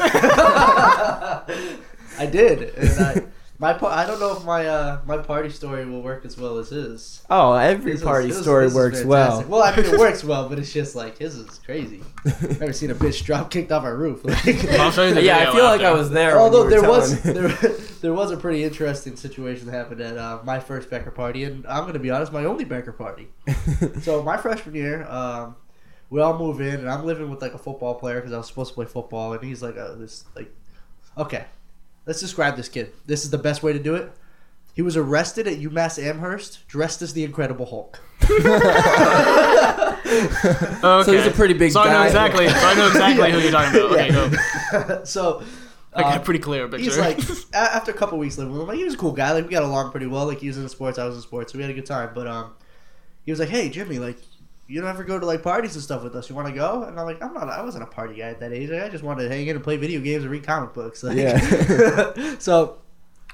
[2.19, 3.23] I did, and I,
[3.59, 6.59] my pa- I don't know if my uh, my party story will work as well
[6.59, 7.23] as his.
[7.31, 9.43] Oh, every His party his- story his is works well.
[9.49, 12.03] Well, I mean, it works well, but it's just like his is crazy.
[12.43, 14.21] Never seen a bitch drop kicked off our roof.
[14.79, 15.87] I'll show you the yeah, I video feel like after.
[15.87, 16.39] I was there.
[16.39, 17.49] Although when you there was there,
[18.03, 21.67] there was a pretty interesting situation that happened at uh, my first Becker party, and
[21.67, 23.29] I'm gonna be honest, my only Becker party.
[24.03, 25.57] So my freshman year, um,
[26.11, 28.47] we all move in, and I'm living with like a football player because I was
[28.47, 30.51] supposed to play football, and he's like, oh, this like,
[31.19, 31.47] okay,
[32.07, 32.93] let's describe this kid.
[33.07, 34.13] This is the best way to do it.
[34.75, 38.01] He was arrested at UMass Amherst, dressed as the Incredible Hulk.
[40.07, 41.03] Okay.
[41.03, 42.07] So he's a pretty big so I know guy.
[42.07, 42.49] exactly.
[42.49, 43.93] So I know exactly who you're talking about.
[43.93, 44.11] Okay,
[44.89, 45.05] go.
[45.05, 45.43] so.
[45.93, 46.85] I got um, a pretty clear picture.
[46.85, 47.19] He's like,
[47.55, 49.33] after a couple weeks living with him, like he was a cool guy.
[49.33, 50.27] Like we got along pretty well.
[50.27, 52.11] Like he was in sports, I was in sports, so we had a good time.
[52.15, 52.53] But um,
[53.25, 54.19] he was like, "Hey, Jimmy, like
[54.69, 56.29] you don't ever go to like parties and stuff with us.
[56.29, 57.49] You want to go?" And I'm like, "I'm not.
[57.49, 58.71] I wasn't a party guy at that age.
[58.71, 61.03] Like, I just wanted to hang in and play video games and read comic books."
[61.05, 62.37] Like, Yeah.
[62.39, 62.79] so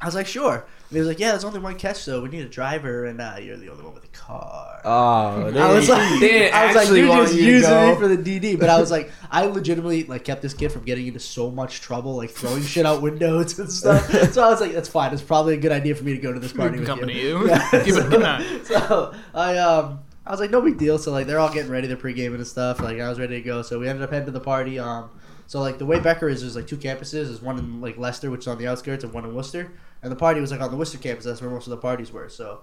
[0.00, 2.20] I was like, "Sure." And he was like, "Yeah, there's only one catch though.
[2.22, 5.60] We need a driver, and uh, you're the only one with a car." Oh, they,
[5.60, 8.58] I was like, they I was like, you're just you using me for the DD.
[8.58, 11.80] But I was like, I legitimately like kept this kid from getting into so much
[11.80, 14.10] trouble, like throwing shit out windows and stuff.
[14.32, 15.12] So I was like, that's fine.
[15.12, 17.38] It's probably a good idea for me to go to this party with company you.
[17.38, 17.48] you.
[17.48, 17.68] Yeah.
[17.70, 20.98] Keep it- so I um I was like, no big deal.
[20.98, 22.80] So like they're all getting ready, they're pre-gaming and stuff.
[22.80, 23.62] Like I was ready to go.
[23.62, 24.78] So we ended up heading to the party.
[24.78, 25.10] Um,
[25.46, 27.26] so like the way Becker is, there's like two campuses.
[27.26, 29.72] There's one in like Leicester, which is on the outskirts, and one in Worcester.
[30.02, 31.24] And the party was like on the Worcester campus.
[31.24, 32.28] That's where most of the parties were.
[32.28, 32.62] So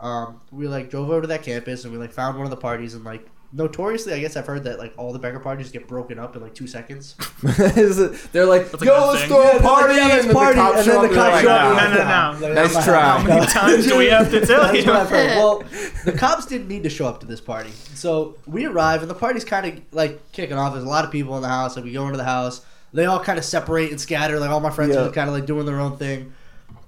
[0.00, 2.56] um, we like drove over to that campus and we like found one of the
[2.56, 5.86] parties and like notoriously, I guess I've heard that like all the Becker parties get
[5.88, 7.14] broken up in like two seconds.
[7.42, 9.28] They're like, That's a yo, let's thing.
[9.30, 11.04] throw Yeah, a party, like, yeah, let's and then party, the cops and show then
[11.04, 11.10] up.
[11.10, 11.76] the cops show up.
[11.76, 12.46] no, no, no, Nah, no.
[12.46, 13.18] like, Nice I'm try.
[13.18, 14.92] How many times do we have to tell That's you?
[14.92, 15.24] what I've heard.
[15.38, 15.64] Well,
[16.04, 17.70] the cops didn't need to show up to this party.
[17.94, 20.72] So we arrive, and the party's kind of like kicking off.
[20.74, 21.76] There's a lot of people in the house.
[21.76, 22.60] Like we go into the house,
[22.92, 24.38] they all kind of separate and scatter.
[24.40, 25.02] Like all my friends Yeah.
[25.06, 26.32] are kind of like doing their own thing,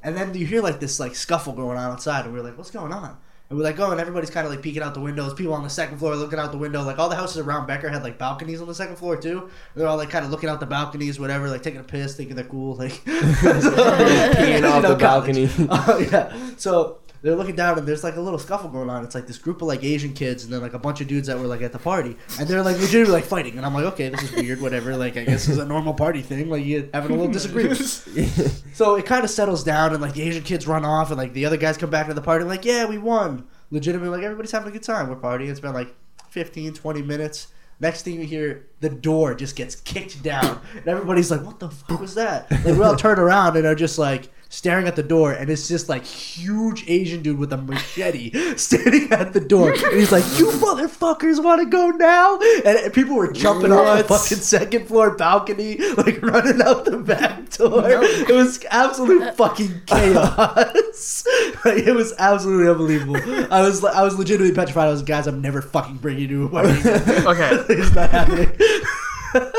[0.02, 2.70] and then you hear like this like scuffle going on outside, and we're like, "What's
[2.70, 3.16] going on?"
[3.48, 5.32] And we're like, oh, and everybody's kind of like peeking out the windows.
[5.34, 6.82] People on the second floor looking out the window.
[6.82, 9.48] Like all the houses around Becker had like balconies on the second floor too.
[9.76, 12.34] They're all like kind of looking out the balconies, whatever, like taking a piss, thinking
[12.34, 15.48] they're cool, like Peeing off You know, the balcony.
[15.70, 16.36] Oh yeah.
[16.56, 19.04] So they're looking down and there's like a little scuffle going on.
[19.04, 21.26] It's like this group of like Asian kids and then like a bunch of dudes
[21.28, 23.56] that were like at the party and they're like legitimately like fighting.
[23.56, 24.96] And I'm like, okay, this is weird, whatever.
[24.96, 26.48] Like I guess it's a normal party thing.
[26.48, 27.78] Like you having a little disagreement.
[28.74, 31.32] so it kind of settles down and like the Asian kids run off and like
[31.32, 33.46] the other guys come back to the party like, yeah, we won.
[33.70, 35.08] Legitimately, like everybody's having a good time.
[35.08, 35.50] We're partying.
[35.50, 35.94] It's been like
[36.30, 37.48] 15, 20 minutes.
[37.78, 41.68] Next thing you hear, the door just gets kicked down, and everybody's like, "What the
[41.68, 45.02] fuck was that?" Like we all turn around and are just like staring at the
[45.02, 49.72] door, and it's just like huge Asian dude with a machete standing at the door,
[49.72, 54.04] and he's like, "You motherfuckers want to go now?" And people were jumping off the
[54.04, 57.82] fucking second floor balcony, like running out the back door.
[57.86, 61.26] It was absolute uh, fucking chaos.
[61.64, 63.52] like, it was absolutely unbelievable.
[63.52, 64.88] I was I was legitimately petrified.
[64.88, 66.72] I was guys, I'm never fucking bringing you to a party.
[67.26, 67.50] Okay.
[67.70, 68.52] it's not happening.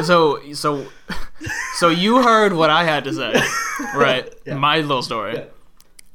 [0.04, 0.86] So so
[1.76, 3.34] so you heard what I had to say,
[3.96, 4.34] right?
[4.46, 4.56] Yeah.
[4.56, 5.36] My little story.
[5.36, 5.44] Yeah.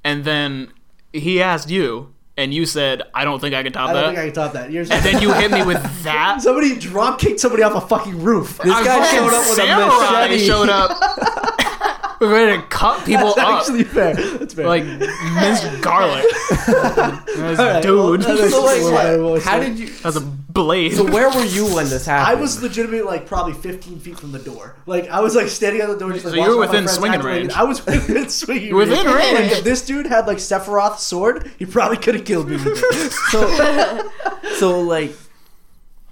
[0.05, 0.73] And then
[1.13, 4.09] he asked you and you said, I don't think I can top I don't that.
[4.09, 4.73] think I can top that.
[4.73, 6.41] Years and then you hit me with that.
[6.43, 8.59] somebody drop kicked somebody off a fucking roof.
[8.59, 10.47] This I guy showed up with a samurai machete.
[10.47, 10.91] showed up.
[12.23, 14.15] We're ready to cut people That's up actually fair.
[14.15, 14.67] That's fair.
[14.67, 16.25] like minced garlic.
[17.33, 19.79] This All right, dude, well, that makes So it a little better, like, how did
[19.79, 19.89] you?
[19.89, 20.93] that's a blade.
[20.95, 22.23] So where were you when this happened?
[22.23, 22.41] I happened?
[22.43, 24.77] was legitimately like probably 15 feet from the door.
[24.87, 26.13] Like I was like standing at the door.
[26.13, 27.43] Just, like, So you were watching my within friends swinging activating.
[27.49, 27.53] range.
[27.59, 29.17] I was within swinging You're within range.
[29.17, 29.51] range.
[29.51, 32.67] Like, if this dude had like Sephiroth's sword, he probably could have killed me with
[32.93, 33.13] it.
[33.33, 34.11] so.
[34.59, 35.13] so like,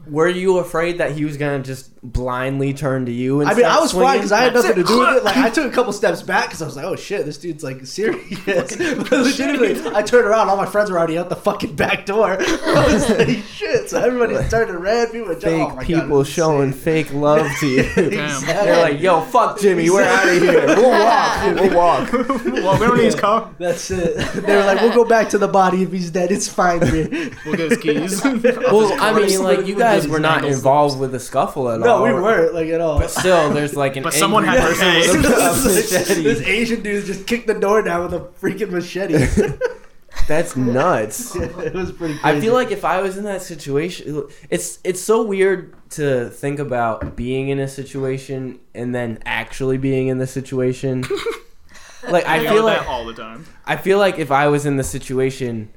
[0.09, 3.41] were you afraid that he was gonna just blindly turn to you?
[3.41, 4.75] And I mean, I was fine because I had nothing it.
[4.75, 5.21] to do with it.
[5.31, 7.63] Like, I took a couple steps back because I was like, "Oh shit, this dude's
[7.63, 11.77] like serious." but legitimately, I turned around, all my friends were already out the fucking
[11.77, 12.37] back door.
[12.41, 15.13] I was like, "Shit!" So everybody's turning red.
[15.13, 17.05] People, oh fake oh my God, people it showing insane.
[17.05, 17.83] fake love to you.
[17.95, 18.45] Damn.
[18.47, 20.67] They're like, "Yo, fuck Jimmy, we're out of here.
[20.67, 21.55] We'll walk.
[21.55, 23.55] We'll walk." well, we don't need his car.
[23.59, 24.17] That's it.
[24.47, 26.33] They were like, "We'll go back to the body if he's dead.
[26.33, 28.23] It's fine." man." We'll get his keys.
[28.25, 32.13] Well, I mean, like you guys were not involved with the scuffle at no, we
[32.13, 32.99] weren't like at all.
[32.99, 36.23] But still, there's like an But someone angry had to person with a machete.
[36.23, 39.27] this Asian dude just kicked the door down with a freaking machete.
[40.27, 41.35] That's nuts.
[41.37, 42.19] it was pretty.
[42.19, 42.39] Crazy.
[42.39, 46.59] I feel like if I was in that situation, it's it's so weird to think
[46.59, 51.05] about being in a situation and then actually being in the situation.
[52.09, 53.47] like I I feel that like all the time.
[53.65, 55.71] I feel like if I was in the situation,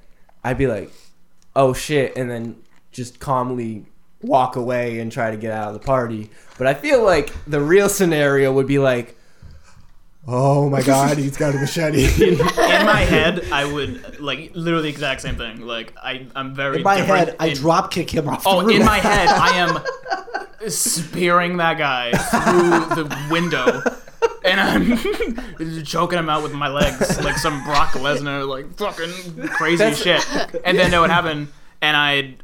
[0.43, 0.91] I'd be like,
[1.56, 2.58] "Oh shit," and then
[2.91, 3.86] just calmly
[4.23, 6.29] walk away and try to get out of the party.
[6.57, 9.15] But I feel like the real scenario would be like,
[10.27, 14.89] "Oh my god, he's got a machete." In my head, I would like literally the
[14.89, 15.62] exact same thing.
[15.62, 16.77] Like I, I'm very.
[16.77, 18.43] in my different head, I in- drop kick him off.
[18.45, 18.75] Oh, the roof.
[18.79, 19.79] in my head, I am
[20.69, 23.81] spearing that guy through the window,
[24.45, 29.77] and I'm choking him out with my legs like some Brock Lesnar, like fucking crazy
[29.77, 30.62] That's- shit.
[30.63, 31.49] And then that would happen,
[31.83, 32.43] and I'd,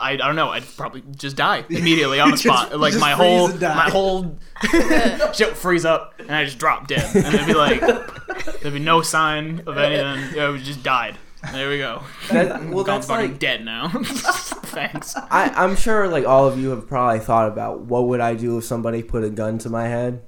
[0.00, 2.78] I, I don't know, I'd probably just die immediately on the Just- spot.
[2.78, 3.74] Like just my whole, and die.
[3.74, 4.38] my whole
[5.34, 7.80] shit would freeze up, and I just drop dead, and it'd be like
[8.60, 10.36] there'd be no sign of anything.
[10.36, 11.16] Yeah, would just died.
[11.52, 12.02] There we go.
[12.30, 13.88] That- well, God's that's fucking like dead now.
[13.88, 15.14] Thanks.
[15.16, 18.58] I, I'm sure like all of you have probably thought about what would I do
[18.58, 20.22] if somebody put a gun to my head.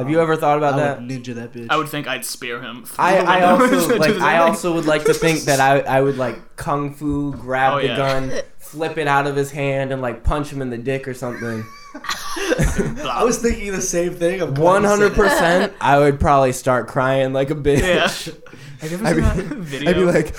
[0.00, 1.00] Have you ever thought about I that?
[1.00, 1.66] would ninja that bitch.
[1.68, 2.86] I would think I'd spear him.
[2.98, 6.56] I, I also like I also would like to think that I I would like
[6.56, 7.96] kung fu grab Oh, the yeah.
[7.96, 11.14] gun, flip it out of his hand, and like punch him in the dick or
[11.14, 11.64] something.
[11.94, 14.54] I was thinking the same thing.
[14.54, 17.80] One hundred percent, I would probably start crying like a bitch.
[17.80, 18.34] Yeah.
[18.80, 19.90] Have you ever I'd seen be, that video?
[19.90, 20.34] I'd be like,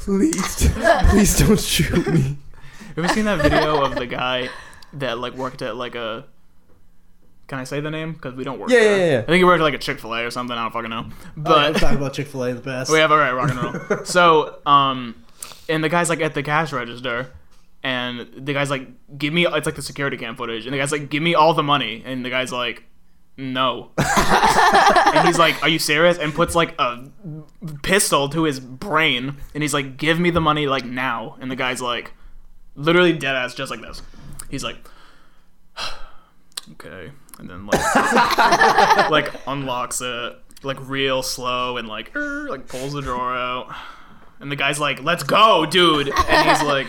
[0.00, 0.68] please,
[1.10, 2.36] please don't shoot me.
[2.88, 4.50] Have you ever seen that video of the guy
[4.94, 6.26] that like worked at like a?
[7.52, 8.14] Can I say the name?
[8.14, 8.70] Because we don't work.
[8.70, 8.98] Yeah, there.
[8.98, 9.18] yeah, yeah.
[9.18, 10.56] I think he worked at like a Chick Fil A or something.
[10.56, 11.04] I don't fucking know.
[11.36, 12.90] But But I'm talking about Chick Fil A in the past.
[12.90, 14.04] we have all right, rock and roll.
[14.06, 15.22] so, um,
[15.68, 17.30] and the guy's like at the cash register,
[17.82, 18.88] and the guy's like,
[19.18, 21.52] "Give me." It's like the security cam footage, and the guy's like, "Give me all
[21.52, 22.84] the money," and the guy's like,
[23.36, 27.04] "No," and he's like, "Are you serious?" And puts like a
[27.82, 31.56] pistol to his brain, and he's like, "Give me the money like now," and the
[31.56, 32.14] guy's like,
[32.76, 34.00] literally dead ass, just like this.
[34.48, 34.78] He's like,
[36.72, 37.12] "Okay,"
[37.42, 43.02] and then like, like unlocks it like real slow and like er, like pulls the
[43.02, 43.74] drawer out
[44.40, 46.86] and the guy's like let's go dude and he's like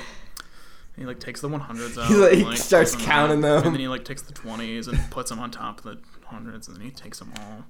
[0.96, 3.64] he like takes the 100s out He, like, and, starts puts counting them.
[3.64, 6.68] and then he like takes the 20s and puts them on top of the hundreds
[6.68, 7.66] and then he takes them all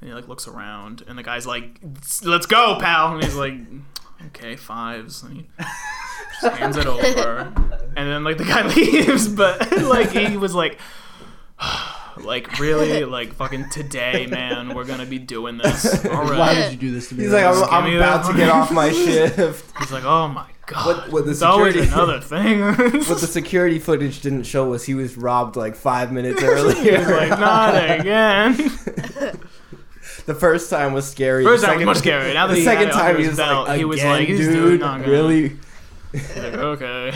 [0.00, 1.80] and he like looks around and the guy's like
[2.22, 3.54] let's go pal and he's like
[4.26, 5.22] okay, fives.
[5.22, 5.46] And he
[6.40, 7.52] just hands it over,
[7.96, 10.78] and then like the guy leaves, but like he was like.
[12.18, 14.74] Like really, like fucking today, man.
[14.74, 16.04] We're gonna be doing this.
[16.06, 16.54] All Why right.
[16.56, 17.22] did you do this to me?
[17.22, 17.62] He's like, Rose?
[17.62, 19.72] I'm, I'm about that to get off my shift.
[19.78, 20.84] He's like, oh my god.
[20.86, 22.60] What- what the it's always another thing.
[22.60, 26.98] What the security footage didn't show was he was robbed like five minutes earlier.
[27.08, 28.56] like not again.
[30.26, 31.44] the first time was scary.
[31.44, 32.34] First the time was much scarier.
[32.34, 34.52] Now that the second time he was belt, like, he was "Again, like, this dude,
[34.54, 35.56] dude not gonna- really.
[36.12, 37.12] Like, okay.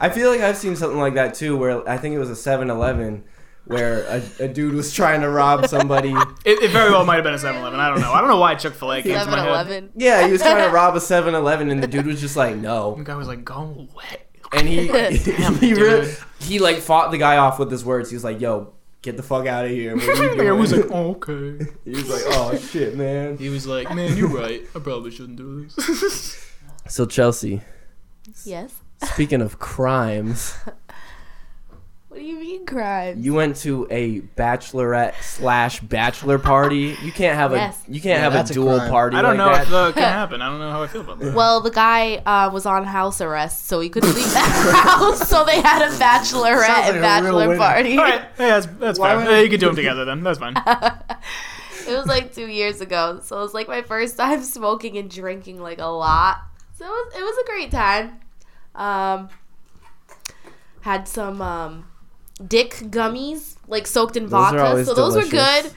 [0.00, 2.32] I feel like I've seen something like that too, where I think it was a
[2.50, 3.24] 7-Eleven,
[3.66, 6.10] where a, a dude was trying to rob somebody.
[6.44, 7.78] it, it very well might have been a 7-Eleven.
[7.78, 8.12] I don't know.
[8.12, 9.48] I don't know why Chick Fil A came to my head.
[9.48, 9.90] Eleven.
[9.94, 12.92] Yeah, he was trying to rob a 7-Eleven, and the dude was just like, "No."
[12.92, 13.04] The no.
[13.04, 13.56] guy was like, go
[13.92, 14.22] away.
[14.52, 15.78] And he Damn, he dude.
[15.78, 18.10] really he like fought the guy off with his words.
[18.10, 19.94] He was like, yo, get the fuck out of here.
[19.94, 20.88] What are you The was doing?
[20.88, 21.66] like, okay.
[21.84, 23.36] he was like, oh shit, man.
[23.38, 24.62] He was like, man, you're right.
[24.74, 26.52] I probably shouldn't do this.
[26.88, 27.60] So Chelsea,
[28.44, 28.74] Yes.
[29.02, 30.54] Speaking of crimes,
[32.08, 33.24] What do you mean crimes?
[33.24, 36.96] you went to a bachelorette slash bachelor party.
[37.02, 37.82] You can't have Yes.
[37.88, 38.90] a you can't Yeah, have that's a a dual crime.
[38.90, 39.16] party.
[39.16, 39.62] I don't like know that.
[39.62, 40.42] if that can happen.
[40.42, 41.34] I don't know how I feel about that.
[41.34, 45.28] Well, the guy uh, was on house arrest, so he couldn't leave the house.
[45.28, 47.56] So they had a bachelorette Sounds like and a real bachelor winner.
[47.58, 47.96] party.
[47.96, 49.16] All right, hey, that's that's Why fair.
[49.18, 50.22] would- Hey, you can do them together then.
[50.22, 50.54] That's fine.
[51.88, 55.10] It was like two years ago, so it was like my first time smoking and
[55.10, 56.36] drinking like a lot.
[56.78, 58.20] So it was, it was a great time.
[58.74, 59.28] Um,
[60.82, 61.86] had some um,
[62.46, 65.70] dick gummies like soaked in Those vodka, so those were good.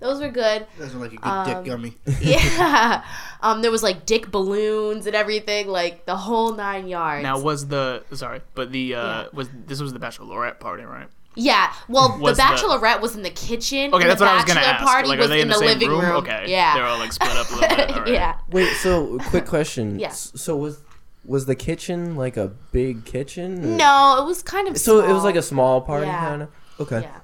[0.00, 0.66] Those were good.
[0.78, 1.96] Those are like a good Um, dick gummy.
[2.20, 3.04] Yeah.
[3.42, 7.22] Um, there was like dick balloons and everything, like the whole nine yards.
[7.22, 9.26] Now was the sorry, but the uh Yeah.
[9.32, 11.08] was this was the bachelorette party, right?
[11.34, 13.94] Yeah, well, Was the the- bachelorette was in the kitchen.
[13.94, 14.84] Okay, and that's the what I was gonna bachelor ask.
[14.92, 16.00] Party like, was are they in, the, the, same living room?
[16.00, 16.16] room.
[16.16, 16.74] Okay, Yeah.
[16.74, 17.90] they're all like split up a little bit.
[17.90, 18.08] All right.
[18.12, 18.38] yeah.
[18.50, 20.00] Wait, so quick question.
[20.00, 20.10] Yeah.
[20.10, 20.80] So was
[21.24, 23.64] was the kitchen like a big kitchen?
[23.64, 24.78] or- No, it was kind of.
[24.78, 26.18] So it was like a small party Yeah.
[26.20, 26.48] kind of.
[26.80, 27.00] Okay.
[27.02, 27.20] Yeah.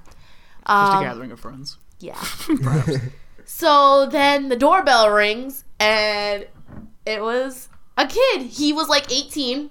[0.67, 1.77] Just a Um, gathering of friends.
[1.99, 2.21] yeah.
[3.45, 6.47] so then the doorbell rings, and
[7.05, 8.41] it was a kid.
[8.43, 9.69] He was like 18,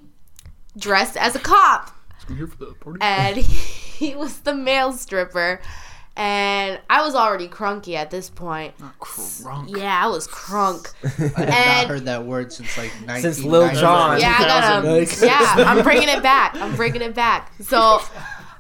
[0.76, 1.90] dressed as a cop.
[2.28, 2.98] I'm here for the party.
[3.02, 5.60] and he was the male stripper
[6.16, 9.76] and i was already crunky at this point Not crunk.
[9.76, 10.92] yeah i was crunk
[11.36, 13.22] I have not heard that word since like 19.
[13.22, 14.20] Since Lil Jon.
[14.20, 14.84] yeah i got 2000.
[14.84, 18.00] him Like- yeah i'm bringing it back i'm bringing it back so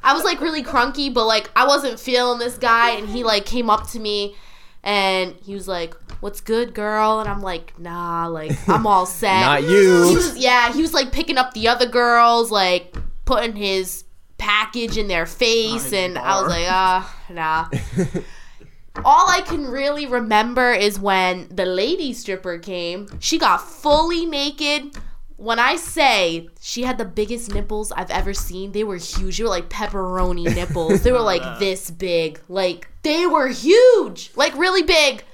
[0.02, 3.46] i was like really crunky but like i wasn't feeling this guy and he like
[3.46, 4.34] came up to me
[4.82, 9.40] and he was like what's good girl and i'm like nah like i'm all set
[9.40, 10.12] Not he you.
[10.14, 12.94] was, yeah, he was like picking up the other girls, like
[13.26, 14.04] putting his
[14.44, 17.68] package in their face, Nice and I was like, ah, nah.
[19.04, 23.08] All I can really remember is when the lady stripper came.
[23.18, 24.96] She got fully naked.
[25.36, 29.36] When I say she had the biggest nipples I've ever seen, they were huge.
[29.38, 31.02] They were like pepperoni nipples.
[31.02, 32.40] They were like this big.
[32.48, 35.24] Like they were huge, like really big.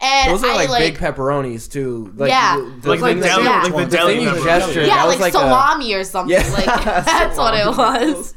[0.00, 2.12] And Those are I like, like, big pepperonis too.
[2.16, 2.56] Like, Yeah.
[2.80, 3.62] the- Like the thing that deli, you- Yeah.
[3.62, 4.44] like the The deli thing you pepperoni.
[4.44, 6.36] gestured- yeah, that was like, like a- salami or something.
[6.36, 8.34] Yeah, Like that's what it was.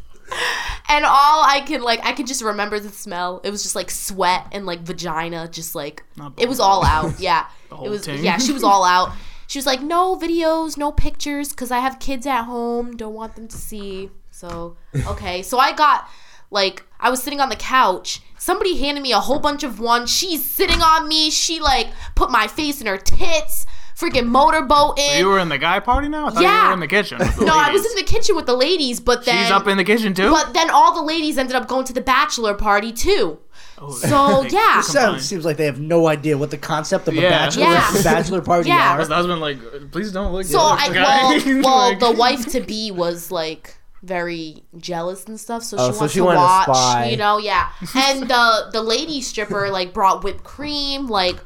[0.89, 3.41] And all I can like, I could just remember the smell.
[3.43, 6.03] It was just like sweat and like vagina, just like
[6.37, 7.19] it was all out.
[7.19, 7.47] Yeah,
[7.83, 8.07] it was.
[8.07, 9.11] Yeah, she was all out.
[9.49, 12.97] She was like, no videos, no pictures, because I have kids at home.
[12.97, 14.09] Don't want them to see.
[14.29, 14.75] So
[15.07, 16.09] okay, so I got
[16.51, 18.21] like I was sitting on the couch.
[18.37, 20.11] Somebody handed me a whole bunch of ones.
[20.11, 21.29] She's sitting on me.
[21.29, 23.65] She like put my face in her tits.
[23.99, 25.17] Freaking motorboat in.
[25.19, 26.27] You were in the guy party now?
[26.27, 26.67] I thought you Yeah.
[26.67, 27.17] were in the kitchen.
[27.17, 29.77] the No, I was in the kitchen with the ladies, but then She's up in
[29.77, 30.29] the kitchen too.
[30.29, 33.39] but then all the ladies ended up going to the bachelor party too.
[33.79, 34.77] Oh, So, they- yeah.
[34.77, 37.23] they Sounds, seems like they have no idea what the concept of Yeah.
[37.23, 37.91] a bachelor Yeah.
[38.03, 38.93] bachelor party Yeah.
[38.93, 38.99] are.
[38.99, 39.57] Was the husband like,
[39.91, 41.37] please don't look So I the guy.
[41.37, 45.87] well, well Like- the wife to be was like very jealous and stuff, so Oh,
[45.87, 47.05] she so wants she to wanted to watch, spy.
[47.09, 47.69] you know, yeah.
[47.95, 51.37] And the the lady stripper like brought whipped cream, like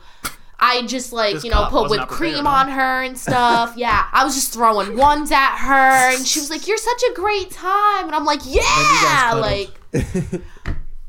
[0.63, 3.73] I just like This you know put whipped not prepared, cream on her and stuff.
[3.75, 7.13] Yeah, I was just throwing ones at her, and she was like, "You're such a
[7.15, 9.71] great time," and I'm like, "Yeah!" Like,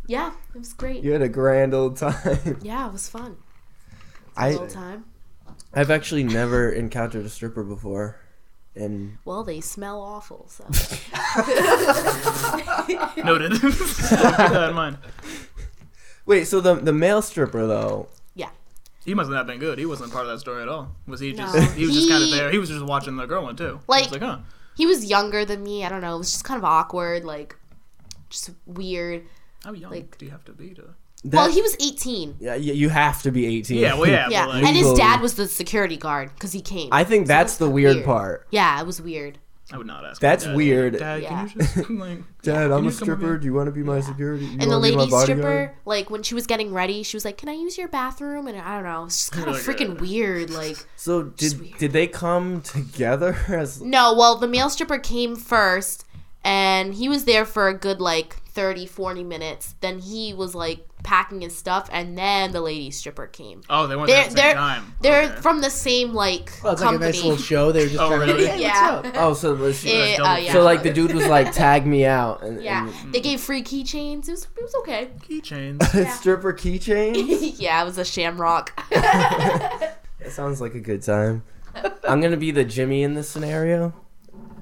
[0.06, 1.04] yeah, it was great.
[1.04, 2.58] you had a grand old time.
[2.62, 3.36] Yeah, it was fun.
[4.36, 5.04] I Whole time.
[5.74, 8.16] I've actually never encountered a stripper before,
[8.74, 10.64] and Well, they smell awful, so.
[13.22, 13.52] Noted.
[13.60, 14.98] Keep that in mind.
[16.24, 16.44] wait.
[16.46, 18.18] So the the male stripper though, yeah.
[19.04, 19.78] He must not have been good.
[19.78, 20.94] He wasn't part of that story at all.
[21.06, 21.54] Was he just?
[21.54, 21.60] No.
[21.60, 22.50] He was just kind of there.
[22.50, 23.80] He was just watching the girl one too.
[23.88, 24.38] Like- He was like, huh?
[24.76, 25.84] He was younger than me.
[25.84, 26.14] I don't know.
[26.14, 27.56] It was just kind of awkward, like,
[28.30, 29.24] just weird.
[29.64, 30.94] How young like- do you have to be to?
[31.24, 32.36] well, he was 18.
[32.40, 33.78] yeah, you have to be 18.
[33.78, 36.88] Yeah, well, yeah, Yeah, like, and his dad was the security guard because he came.
[36.90, 38.06] I think So that's the weird, weird.
[38.06, 38.46] part.
[38.50, 39.38] yeah, it was weird.
[39.72, 40.20] I would not ask.
[40.20, 40.98] That's my dad, weird.
[40.98, 41.28] Dad, Yeah.
[41.28, 42.18] can you just like?
[42.42, 43.38] Dad, Can I'm you a stripper.
[43.38, 44.44] Do you want to be my security?
[44.44, 47.16] You And the wanna be my lady stripper, like when she was getting ready, she
[47.16, 49.54] was like, "Can I use your bathroom?" And I don't know, it's just kind of
[49.54, 50.50] Like, freaking uh, weird.
[50.50, 56.04] Like, So did did they come together as no, well, the male stripper came first,
[56.44, 59.74] and he was there for a good like 30, 40 minutes.
[59.80, 63.62] Then he was like packing his stuff, and then the lady stripper came.
[63.68, 64.94] Oh, they went They're there at the same they're time.
[65.00, 65.40] they're Okay.
[65.40, 67.12] from the same like Well, it's like a company.
[67.12, 67.72] nice little show.
[67.72, 68.46] They were just Oh, really?
[68.46, 68.96] hey, yeah.
[69.00, 69.14] what's up?
[69.16, 70.52] Oh, so was she, Eh, uh, yeah.
[70.52, 73.62] so like the dude was like tag me out and, yeah, and they gave free
[73.62, 74.28] keychains.
[74.28, 75.10] It was it was okay.
[75.28, 75.82] keychains.
[75.94, 76.10] Yeah.
[76.12, 77.54] stripper keychain.
[77.58, 78.72] yeah, it was a shamrock.
[78.90, 79.96] That
[80.30, 81.42] sounds like a good time.
[82.06, 83.92] I'm gonna be the Jimmy in this scenario.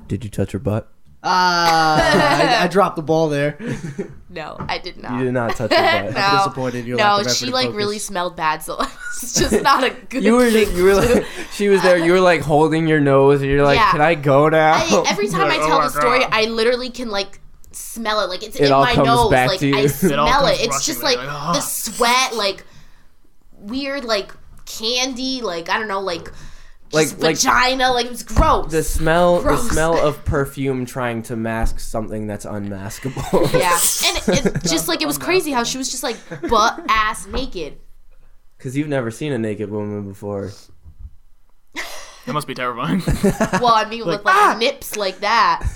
[0.08, 0.90] Did you touch her butt?
[1.22, 3.58] Ah, I, I dropped the ball there.
[4.30, 5.18] no, I did not.
[5.18, 6.14] You did not touch her butt.
[6.14, 6.20] No.
[6.20, 6.78] I'm disappointed.
[6.80, 7.76] in Your no, lack of effort she like focus.
[7.76, 10.24] really smelled bad, so it's just not a good.
[10.24, 11.98] You were thing just, you were like she was there.
[11.98, 13.90] You were like holding your nose, and you're like, Yeah.
[13.92, 16.28] "Can I go now?" I, every time I Like, oh tell my the story, God.
[16.32, 17.38] I literally can like
[17.72, 18.28] smell it.
[18.30, 19.30] Like it's It in all my comes nose.
[19.30, 19.76] back Like to you.
[19.76, 20.64] I It all smell comes it.
[20.68, 22.64] It's just like like, "Ah." the sweat, like
[23.58, 24.32] weird, like
[24.64, 26.32] candy, like I don't know, like
[26.90, 27.92] just Like- like- vagina.
[27.92, 28.70] Like it was gross.
[28.70, 29.62] the smell, Gross.
[29.64, 33.52] the smell of perfume trying to mask something that's unmaskable.
[33.52, 33.78] yeah,
[34.08, 36.16] and it, just like it was crazy how she was just like
[36.48, 37.78] butt ass naked.
[38.58, 40.50] Because you've never seen a naked woman before.
[42.26, 43.02] That must be terrifying.
[43.60, 44.56] Well, I mean, with like ah!
[44.58, 45.66] nips like that.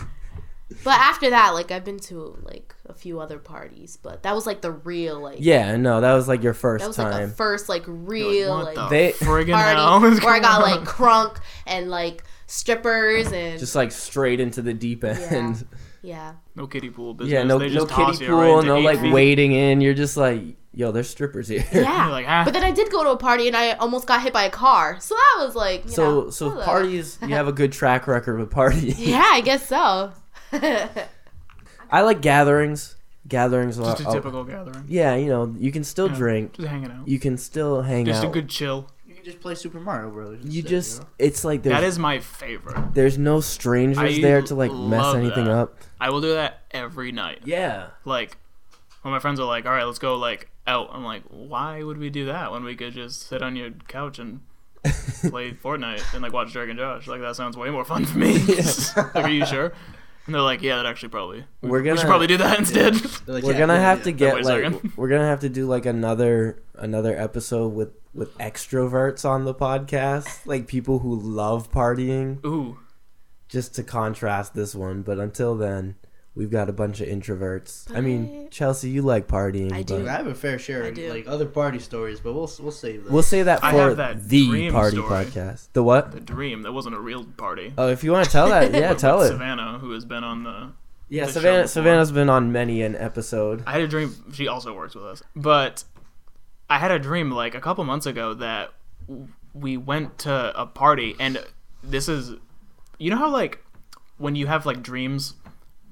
[0.84, 4.46] But after that, like I've been to like a few other parties, but that was
[4.46, 7.10] like the real like Yeah, no, that was like your first that was time.
[7.12, 10.34] like the first like You're real what like, the They- friggin' party hell is where
[10.34, 10.86] I got going like on?
[10.86, 15.66] crunk and like strippers and just like straight into the deep end.
[16.02, 16.34] yeah.
[16.54, 17.32] no kiddie pool business.
[17.32, 19.12] Yeah, no, they no just toss kiddie you right pool, into no eight like feet.
[19.12, 19.80] wading in.
[19.80, 20.42] You're just like,
[20.74, 21.64] yo, there's strippers here.
[21.72, 22.02] Yeah.
[22.04, 22.42] You're like, ah.
[22.44, 24.50] But then I did go to a party and I almost got hit by a
[24.50, 24.98] car.
[25.00, 26.64] So that was like, you So, know, so hello.
[26.64, 29.00] parties, you have a good track record with parties.
[29.00, 30.12] Yeah, I guess so.
[31.90, 32.96] I like gatherings.
[33.26, 34.84] Gatherings, just a are- typical gathering.
[34.86, 36.14] yeah, you know, you can still Yeah.
[36.16, 36.52] drink.
[36.56, 37.08] Just hanging out.
[37.08, 38.28] You can still hang Just out.
[38.28, 38.90] a good chill.
[39.06, 40.40] You can just play Super Mario Brothers.
[40.44, 41.08] you instead, just, know?
[41.18, 42.92] it's like That is my favorite.
[42.92, 45.54] there's no strangers I there to like mess anything that.
[45.54, 45.78] up.
[45.98, 47.40] I will do that every night.
[47.46, 47.86] Yeah.
[48.04, 48.36] Like,
[49.00, 51.96] when my friends are like, "All right, let's go like out," I'm like, "Why would
[51.96, 54.40] we do that when we could just sit on your couch and
[55.30, 57.06] play Fortnite and like watch Drake and Josh?
[57.06, 58.38] Like that sounds way more fun for me."
[58.96, 59.72] like, are you sure?
[60.26, 61.44] And they're like, "Yeah, that actually probably.
[61.60, 63.80] We, We're gonna- we should probably do that instead." They're like, We're yeah, gonna yeah,
[63.80, 64.04] have yeah.
[64.04, 64.92] to get like second.
[64.96, 70.46] we're gonna have to do like another another episode with with extroverts on the podcast,
[70.46, 72.78] like people who love partying, Ooh,
[73.48, 75.02] just to contrast this one.
[75.02, 75.96] But until then,
[76.34, 77.94] we've got a bunch of introverts.
[77.96, 79.72] I mean, Chelsea, you like partying.
[79.72, 79.98] I do.
[80.00, 81.08] but I have a fair share I of do.
[81.12, 83.12] like other party stories, but we'll we'll save them.
[83.12, 85.24] We'll say that for that the party story.
[85.24, 85.68] podcast.
[85.72, 86.12] The what?
[86.12, 86.62] the dream.
[86.62, 87.72] That wasn't a real party.
[87.78, 89.28] Oh, if you want to tell that, yeah, With tell it.
[89.28, 90.72] Savannah, who has been on the
[91.08, 91.56] Yeah, the Savannah.
[91.58, 91.68] before.
[91.68, 93.62] Savannah's been on many an episode.
[93.66, 94.14] I had a dream.
[94.32, 95.84] She also works with us, but
[96.68, 98.72] I had a dream like a couple months ago that
[99.52, 101.44] we went to a party, and
[101.82, 102.32] this is,
[102.98, 103.58] you know how like
[104.18, 105.34] when you have like dreams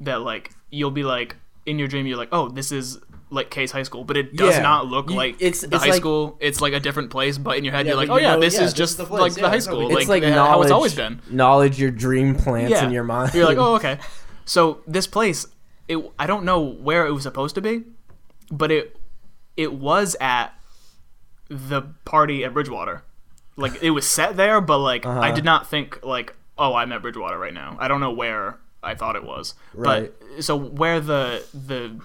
[0.04, 1.36] that like you'll be like
[1.66, 2.98] in your dream you're like oh this is
[3.30, 4.62] like Case High School, but it does Yeah.
[4.62, 6.36] not look You- like it's- the it's high like- school.
[6.38, 8.34] It's like a different place, but in your head Yeah, you're like oh you yeah,
[8.34, 10.32] know- this yeah, is this just is the like the high school, it's like uh,
[10.46, 11.20] how it's always been.
[11.30, 13.32] Knowledge your dream plants in your mind.
[13.32, 13.98] You're like, oh, okay.
[14.44, 15.46] So this place,
[15.88, 17.84] it I don't know where it was supposed to be,
[18.50, 18.96] but it
[19.56, 20.48] it was at
[21.48, 23.02] the party at Bridgewater.
[23.56, 25.32] Like it was set there, but like I Uh-huh.
[25.34, 27.76] did not think like, oh, I'm at Bridgewater right now.
[27.80, 29.54] I don't know where I thought it was.
[29.74, 30.12] Right.
[30.18, 32.00] But so where the the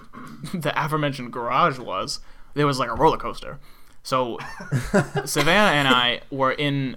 [0.56, 2.20] the aforementioned garage was,
[2.54, 3.58] there was like a roller coaster.
[4.02, 4.38] So
[5.24, 6.96] Savannah and I were in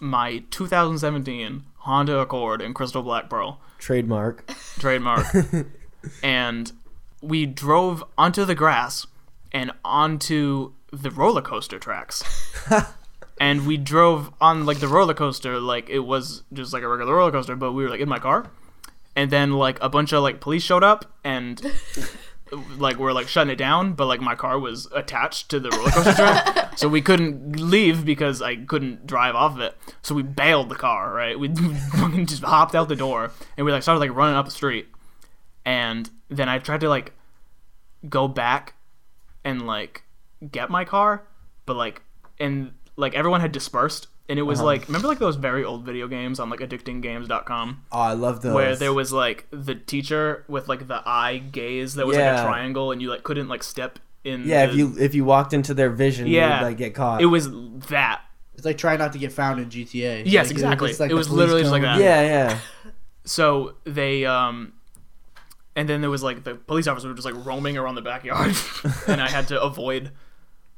[0.00, 4.46] my 2017 Honda Accord in Crystal Black Pearl Trademark.
[4.78, 5.26] trademark.
[6.22, 6.72] and
[7.20, 9.06] we drove onto the grass
[9.52, 12.22] and onto the roller coaster tracks.
[13.40, 17.14] and we drove on like the roller coaster like it was just like a regular
[17.14, 18.50] roller coaster, but we were like in my car.
[19.16, 21.62] And then like a bunch of like police showed up and
[22.78, 25.90] like we're like shutting it down, but like my car was attached to the roller
[25.90, 29.76] coaster track, so we couldn't leave because I couldn't drive off of it.
[30.02, 31.38] So we bailed the car, right?
[31.38, 31.48] We
[31.92, 34.88] fucking just hopped out the door and we like started like running up the street,
[35.64, 37.12] and then I tried to like
[38.08, 38.74] go back
[39.44, 40.02] and like
[40.50, 41.26] get my car,
[41.66, 42.02] but like
[42.38, 44.08] and like everyone had dispersed.
[44.28, 44.66] And it was Uh-huh.
[44.66, 47.82] like, remember like those very old video games on like addictinggames.com?
[47.92, 48.54] Oh, I love those.
[48.54, 52.42] where there was like the teacher with like the eye gaze that was like a
[52.42, 55.52] triangle and you like couldn't like step in Yeah, the- if you if you walked
[55.52, 56.60] into their vision, you Yeah.
[56.62, 57.20] would like get caught.
[57.20, 57.50] it was
[57.88, 58.22] that.
[58.54, 60.22] It's like try not to get found in GTA.
[60.24, 60.90] Yes, Like, exactly.
[60.90, 61.98] it's like It was literally just like cone.
[61.98, 62.02] that.
[62.04, 62.58] yeah, yeah.
[63.26, 64.72] So they um
[65.76, 68.54] and then there was like the police officers were just like roaming around the backyard
[69.08, 70.12] and I had to avoid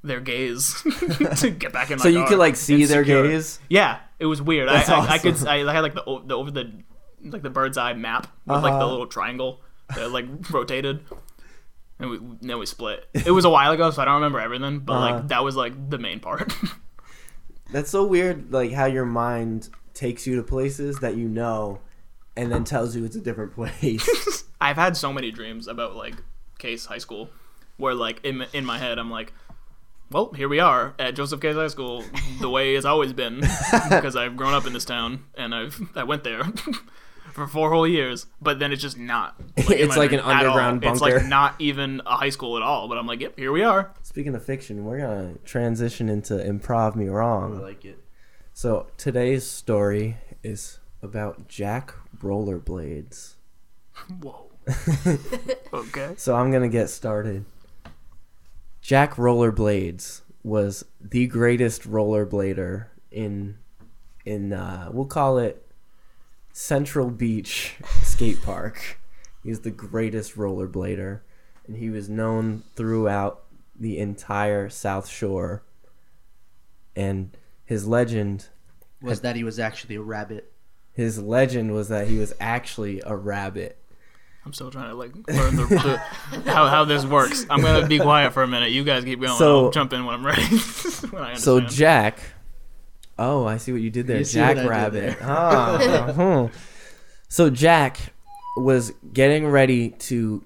[0.06, 0.74] their gaze
[1.40, 3.58] to get back in my So you could like see and their secure gaze.
[3.68, 4.68] Yeah, it was weird.
[4.68, 5.46] That's I, I, I could.
[5.46, 6.72] I, had like the, the over the
[7.22, 8.86] like the bird's eye map with like the Uh-huh.
[8.90, 9.60] little triangle
[9.94, 11.00] that like rotated.
[11.98, 13.06] And we then we split.
[13.14, 15.14] It was a while ago, so I don't remember everything, but Uh-huh.
[15.16, 16.52] like that was like the main part.
[17.72, 21.80] That's so weird, like how your mind takes you to places that you know,
[22.36, 24.44] and then tells you it's a different place.
[24.60, 26.14] I've had so many dreams about like
[26.58, 27.30] Case High School,
[27.76, 29.32] where like in in my head I'm like,
[30.10, 32.04] well, here we are at Joseph Case High School,
[32.40, 33.40] the way it's always been,
[33.90, 36.44] because I've grown up in this town and I've I went there
[37.32, 39.34] for four whole years, but then it's just not.
[39.56, 40.58] in It's like an dream at all.
[40.58, 42.88] underground It's like not even a high school at all.
[42.88, 43.92] But I'm like, yep, here we are.
[44.02, 47.52] Speaking of fiction, we're gonna transition into improv me wrong.
[47.52, 47.62] I wrong.
[47.62, 47.98] like it.
[48.54, 53.34] So today's story is about Jack Rollerblades.
[54.22, 54.50] Whoa.
[55.72, 56.14] okay.
[56.16, 57.44] So I'm gonna get started.
[58.86, 63.58] Jack Rollerblades was the greatest rollerblader in
[64.24, 65.66] in uh, we'll call it
[66.52, 67.74] Central Beach
[68.04, 69.00] Skate Park.
[69.42, 71.22] He's the greatest rollerblader,
[71.66, 73.42] and he was known throughout
[73.74, 75.64] the entire South Shore.
[76.94, 78.50] And his legend,
[79.02, 80.52] Was that he was actually a rabbit?
[80.92, 83.82] his legend was that he was actually a rabbit.
[84.46, 85.64] I'm still trying to like learn the,
[86.44, 87.44] the how how this works.
[87.50, 88.70] I'm gonna be quiet for a minute.
[88.70, 89.36] You guys keep going.
[89.36, 90.42] So- I'll jump in when I'm ready.
[91.10, 91.58] when I So.
[91.60, 92.20] Jack,
[93.18, 95.00] oh, I see what you did there, You see what I Jack Rabbit.
[95.00, 95.18] there.
[95.20, 95.74] Ah,
[96.10, 96.48] uh-huh.
[97.28, 98.14] So Jack
[98.56, 100.44] was getting ready to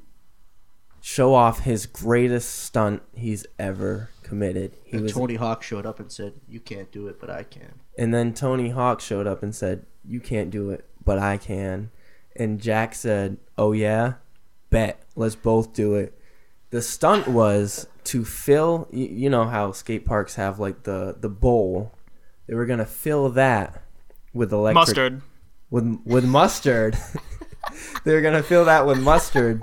[1.03, 4.73] show off his greatest stunt he's ever committed.
[4.85, 7.43] He And was, Tony Hawk showed up and said, "You can't do it, but I
[7.43, 11.37] can." and then Tony Hawk showed up and said, "You can't do it, but I
[11.37, 11.91] can."
[12.41, 14.15] And Jack said, "Oh yeah,
[14.71, 15.03] bet.
[15.15, 16.19] Let's both do it."
[16.71, 18.89] The stunt was to fill.
[18.91, 21.93] You, you know how skate parks have like the the bowl.
[22.47, 23.83] They were gonna fill that
[24.33, 25.23] with electric mustard.
[25.71, 26.97] with with mustard.
[28.05, 29.63] they were gonna fill that with mustard,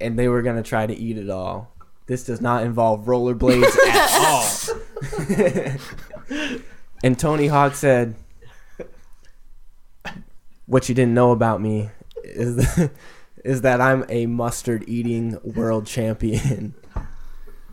[0.00, 1.70] and they were gonna try to eat it all.
[2.06, 5.78] This does not involve rollerblades at
[6.32, 6.58] all.
[7.04, 8.14] and Tony Hawk said,
[10.68, 11.90] "What you didn't know about me
[12.22, 12.88] is
[13.44, 16.74] is that I'm a mustard eating world champion."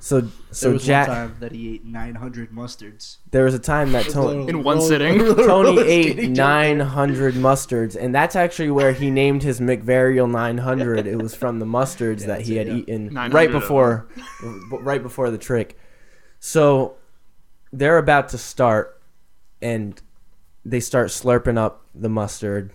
[0.06, 3.60] So there so was Jack, one time that he ate 900 mustards there was a
[3.60, 4.48] time that Tony.
[4.48, 5.18] In one sitting?
[5.18, 11.08] Tony ate 900 mustards, and that's actually where he named his McVarial 900.
[11.08, 12.74] It was from the mustards that he had yeah.
[12.76, 14.08] eaten right before,
[14.70, 15.76] right before the trick.
[16.40, 16.98] So
[17.74, 19.02] they're about to start,
[19.60, 20.00] and
[20.64, 22.72] they start slurping up the mustard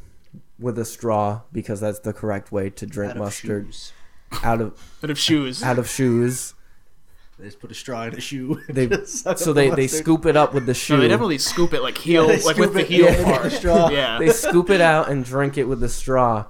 [0.61, 3.93] with a straw because that's the correct way to drink out of mustard shoes.
[4.43, 5.63] out of Bit of shoes.
[5.63, 6.55] out of shoes.
[7.39, 8.61] They just put a straw in a shoe.
[8.69, 10.97] They so up the they, they scoop it up with the shoe.
[10.97, 13.25] No, they definitely scoop it like heel, they like with scoop the heel in with
[13.25, 13.43] part.
[13.45, 13.89] the straw.
[13.89, 14.19] Yeah.
[14.19, 16.45] they scoop it out and drink it with the straw.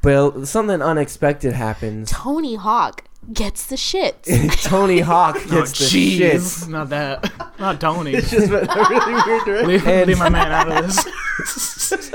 [0.00, 2.10] But something unexpected happens.
[2.10, 4.62] Tony Hawk gets the shits.
[4.62, 6.18] Tony Hawk Oh, gets the jeez.
[6.18, 6.68] shits.
[6.68, 7.32] Not that.
[7.58, 8.12] Not Tony.
[8.14, 9.68] It's just a really weird direction.
[9.68, 12.02] leave, And- leave my man out of this.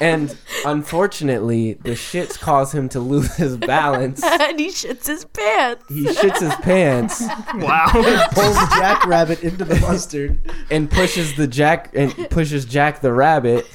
[0.00, 4.22] And unfortunately, the shits cause him to lose his balance.
[4.24, 5.84] and he shits his pants.
[5.88, 7.20] He shits his pants
[7.54, 7.90] wow.
[7.94, 10.38] And Pulls the jackrabbit into the mustard.
[10.70, 13.66] and pushes the Jack and pushes Jack the rabbit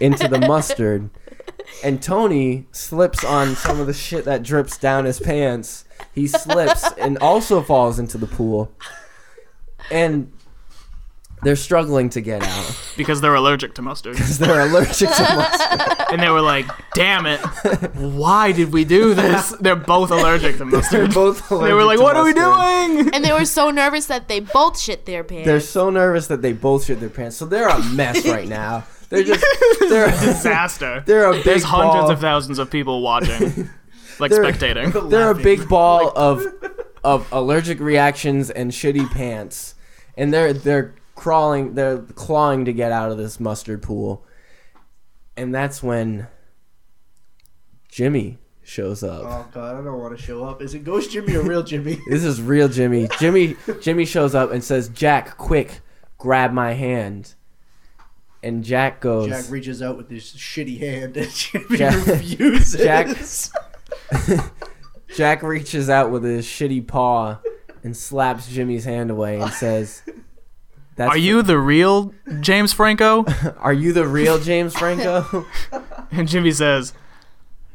[0.00, 1.10] into the mustard.
[1.84, 5.84] And Tony slips on some of the shit that drips down his pants.
[6.14, 8.72] He slips and also falls into the pool.
[9.90, 10.32] And
[11.42, 14.12] they're struggling to get out because they're allergic to mustard.
[14.16, 15.94] because they're allergic to mustard.
[16.10, 17.38] And they were like, damn it.
[17.94, 19.50] Why did we do this?
[19.60, 20.90] They're both allergic to mustard.
[21.12, 21.48] They're mustard.
[21.48, 23.14] both They were like, to what are we doing?
[23.14, 25.46] And they were so nervous that they both shit their pants.
[25.46, 27.36] They're so nervous that they both shit their pants.
[27.36, 28.86] So they're a mess right now.
[29.10, 29.44] They're just
[29.88, 31.02] they're a Disaster.
[31.06, 32.10] they're a big There's hundreds ball.
[32.10, 33.68] of thousands of people watching,
[34.20, 35.10] like They're- spectating.
[35.10, 36.44] They're a big ball of
[37.04, 39.74] of allergic reactions and shitty pants,
[40.16, 44.24] and they're they're crawling, they're clawing to get out of this mustard pool,
[45.36, 46.26] and that's when
[47.88, 49.22] Jimmy shows up.
[49.24, 50.60] Oh god, I don't want to show up.
[50.62, 51.98] Is it Ghost Jimmy or real Jimmy?
[52.08, 53.08] This is real Jimmy.
[53.18, 55.80] Jimmy Jimmy shows up and says, "Jack, quick,
[56.18, 57.34] grab my hand."
[58.40, 62.80] And Jack goes, Jack reaches out with his shitty hand and Jimmy Jack- refuses.
[62.80, 63.16] Jack-
[65.16, 67.38] Jack reaches out with his shitty paw
[67.82, 70.02] and slaps Jimmy's hand away and says,
[70.96, 73.24] That's Are you the real James Franco?
[73.58, 75.46] Are you the real James Franco?
[76.10, 76.94] And Jimmy says,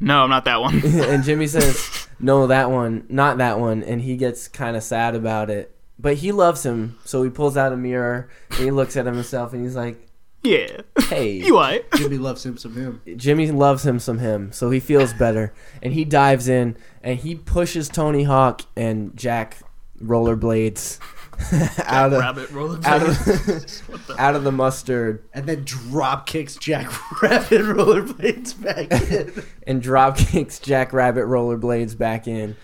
[0.00, 0.80] No, I'm not that one.
[0.84, 5.14] and Jimmy says, "No, that one, not that one." And he gets kind of sad
[5.14, 8.96] about it, but he loves him, so he pulls out a mirror and he looks
[8.96, 10.04] at himself and he's like,
[10.44, 10.82] Yeah.
[11.08, 11.84] "Hey." You alright?
[11.96, 13.00] Jimmy loves him some him.
[13.16, 17.34] Jimmy loves him some him, so he feels better, and he dives in and he
[17.34, 19.58] pushes Tony Hawk and Jack
[20.02, 20.98] rollerblades
[21.86, 22.78] out of Rabbit roller.
[22.84, 26.90] out of out of the mustard And then drop kicks Jack
[27.22, 29.42] Rabbit rollerblades back in.
[29.66, 32.56] and drop kicks Jack Rabbit rollerblades back in.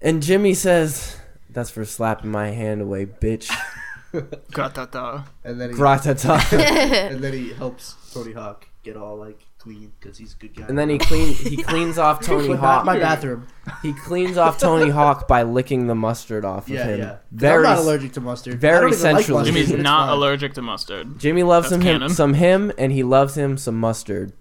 [0.00, 1.16] And Jimmy says,
[1.50, 3.50] "That's for slapping my hand away, bitch."
[4.52, 5.22] Got that though.
[5.44, 6.40] And then he Gratata.
[7.10, 10.64] and then he helps Tony Hawk get all like clean because he's a good guy.
[10.66, 12.84] And then he clean he cleans off Tony Hawk.
[12.86, 13.46] my bathroom.
[13.82, 16.98] He cleans off Tony Hawk by licking the mustard off of Yeah, him.
[17.00, 17.16] yeah.
[17.32, 18.58] Very I'm not allergic to mustard.
[18.60, 21.18] very I don't like Jimmy's not allergic to mustard.
[21.18, 22.08] Jimmy loves That's him, him canon.
[22.14, 24.32] some him and he loves him some mustard.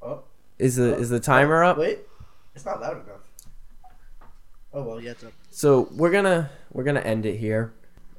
[0.00, 0.22] Oh,
[0.58, 1.78] Is the is the oh, timer up?
[1.78, 2.00] wait,
[2.54, 3.20] it's not loud enough.
[4.72, 5.32] Oh well, yeah, it's up.
[5.50, 7.72] So we're gonna we're gonna end it here.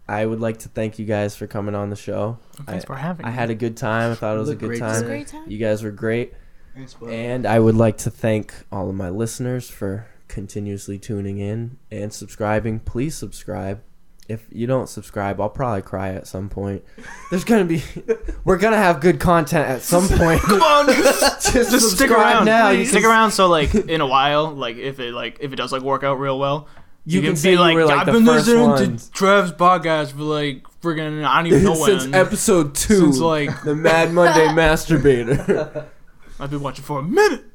[0.10, 2.38] I would like to thank you guys for coming on the show.
[2.66, 3.36] Thanks I, for having I me.
[3.36, 4.12] had a good time.
[4.12, 4.96] I thought it was a Look good great time.
[5.02, 5.08] today.
[5.08, 5.44] Great time.
[5.50, 6.34] You guys were great.
[6.76, 7.10] Thanks, bud.
[7.10, 12.14] And I would like to thank all of my listeners for continuously tuning in and
[12.14, 12.80] subscribing.
[12.80, 13.82] Please subscribe.
[14.30, 16.84] If you don't subscribe, I'll probably cry at some point.
[17.30, 17.82] There's gonna be,
[18.44, 20.42] we're gonna have good content at some point.
[20.42, 22.44] Come on, Just, just stick around.
[22.46, 22.70] now.
[22.72, 25.72] You stick around so like in a while, like if it like if it does
[25.72, 26.68] like work out real well,
[27.10, 29.08] You, can, be say you were like I've been listening ones.
[29.08, 32.00] to Trev's podcast for like friggin' I don't even know when.
[32.02, 33.00] since episode two.
[33.00, 35.86] Since, like- the Mad Monday Masturbator.
[36.40, 37.46] I've been watching for a minute.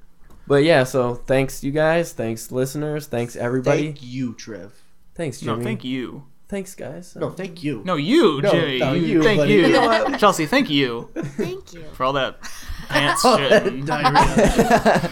[0.47, 2.13] but yeah, so thanks you guys.
[2.13, 3.07] Thanks listeners.
[3.07, 3.85] Thanks everybody.
[3.85, 4.73] Thank you, Trev.
[5.15, 5.59] thanks Jimmy.
[5.59, 6.25] No, thank you.
[6.49, 7.15] Thanks guys.
[7.17, 7.83] No, thank you.
[7.85, 8.79] No, you, No, Jimmy.
[8.79, 9.53] no, you, you, thank buddy.
[9.55, 9.67] you.
[9.69, 11.85] You Chelsea, thank you Thank you.
[11.95, 12.41] for all that
[12.89, 15.11] pants shit.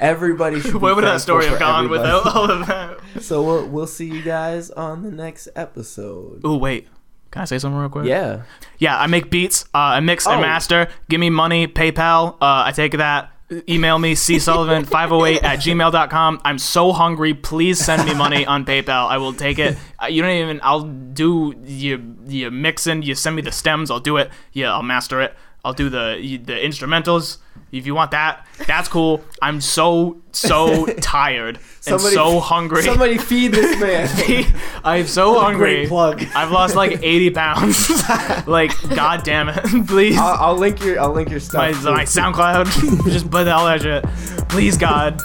[0.00, 0.08] And-.
[0.10, 0.72] Everybody should.
[0.74, 2.02] be Where would that story have gone everybody.
[2.02, 2.98] without all of that?
[3.22, 6.40] So we'll we'll see you guys on the next episode.
[6.44, 6.88] Oh wait.
[7.32, 8.06] Can I say something real quick?
[8.06, 8.42] Yeah.
[8.78, 9.64] Yeah, I make beats.
[9.74, 10.40] Uh, I mix and Oh.
[10.40, 10.88] master.
[11.10, 12.34] Give me money, PayPal.
[12.34, 13.30] Uh, I take that.
[13.68, 16.40] Email me, csullivan508 at gmail.com.
[16.44, 17.34] I'm so hungry.
[17.34, 19.08] Please send me money on PayPal.
[19.08, 19.76] I will take it.
[20.02, 23.02] Uh, you don't even, I'll do you, you mixing.
[23.02, 23.90] You send me the stems.
[23.90, 24.30] I'll do it.
[24.52, 25.34] Yeah, I'll master it.
[25.64, 27.38] I'll do the the instrumentals.
[27.72, 29.24] If you want that, that's cool.
[29.42, 32.82] I'm so, so tired and so hungry.
[32.82, 34.54] Somebody feed this man.
[34.84, 35.86] I'm so hungry.
[35.86, 36.24] Plug.
[36.34, 37.90] I've lost like 80 pounds.
[38.46, 39.86] like, god damn it.
[39.86, 40.16] Please.
[40.16, 41.84] I'll, I'll link your I'll link your my, stuff.
[41.84, 43.10] my SoundCloud.
[43.10, 44.04] Just put all that shit.
[44.48, 45.20] Please, God.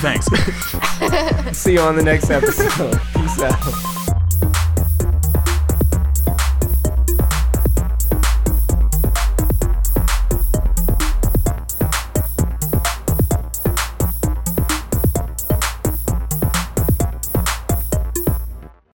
[0.00, 0.26] Thanks.
[1.58, 3.00] See you on the next episode.
[3.14, 4.03] Peace out.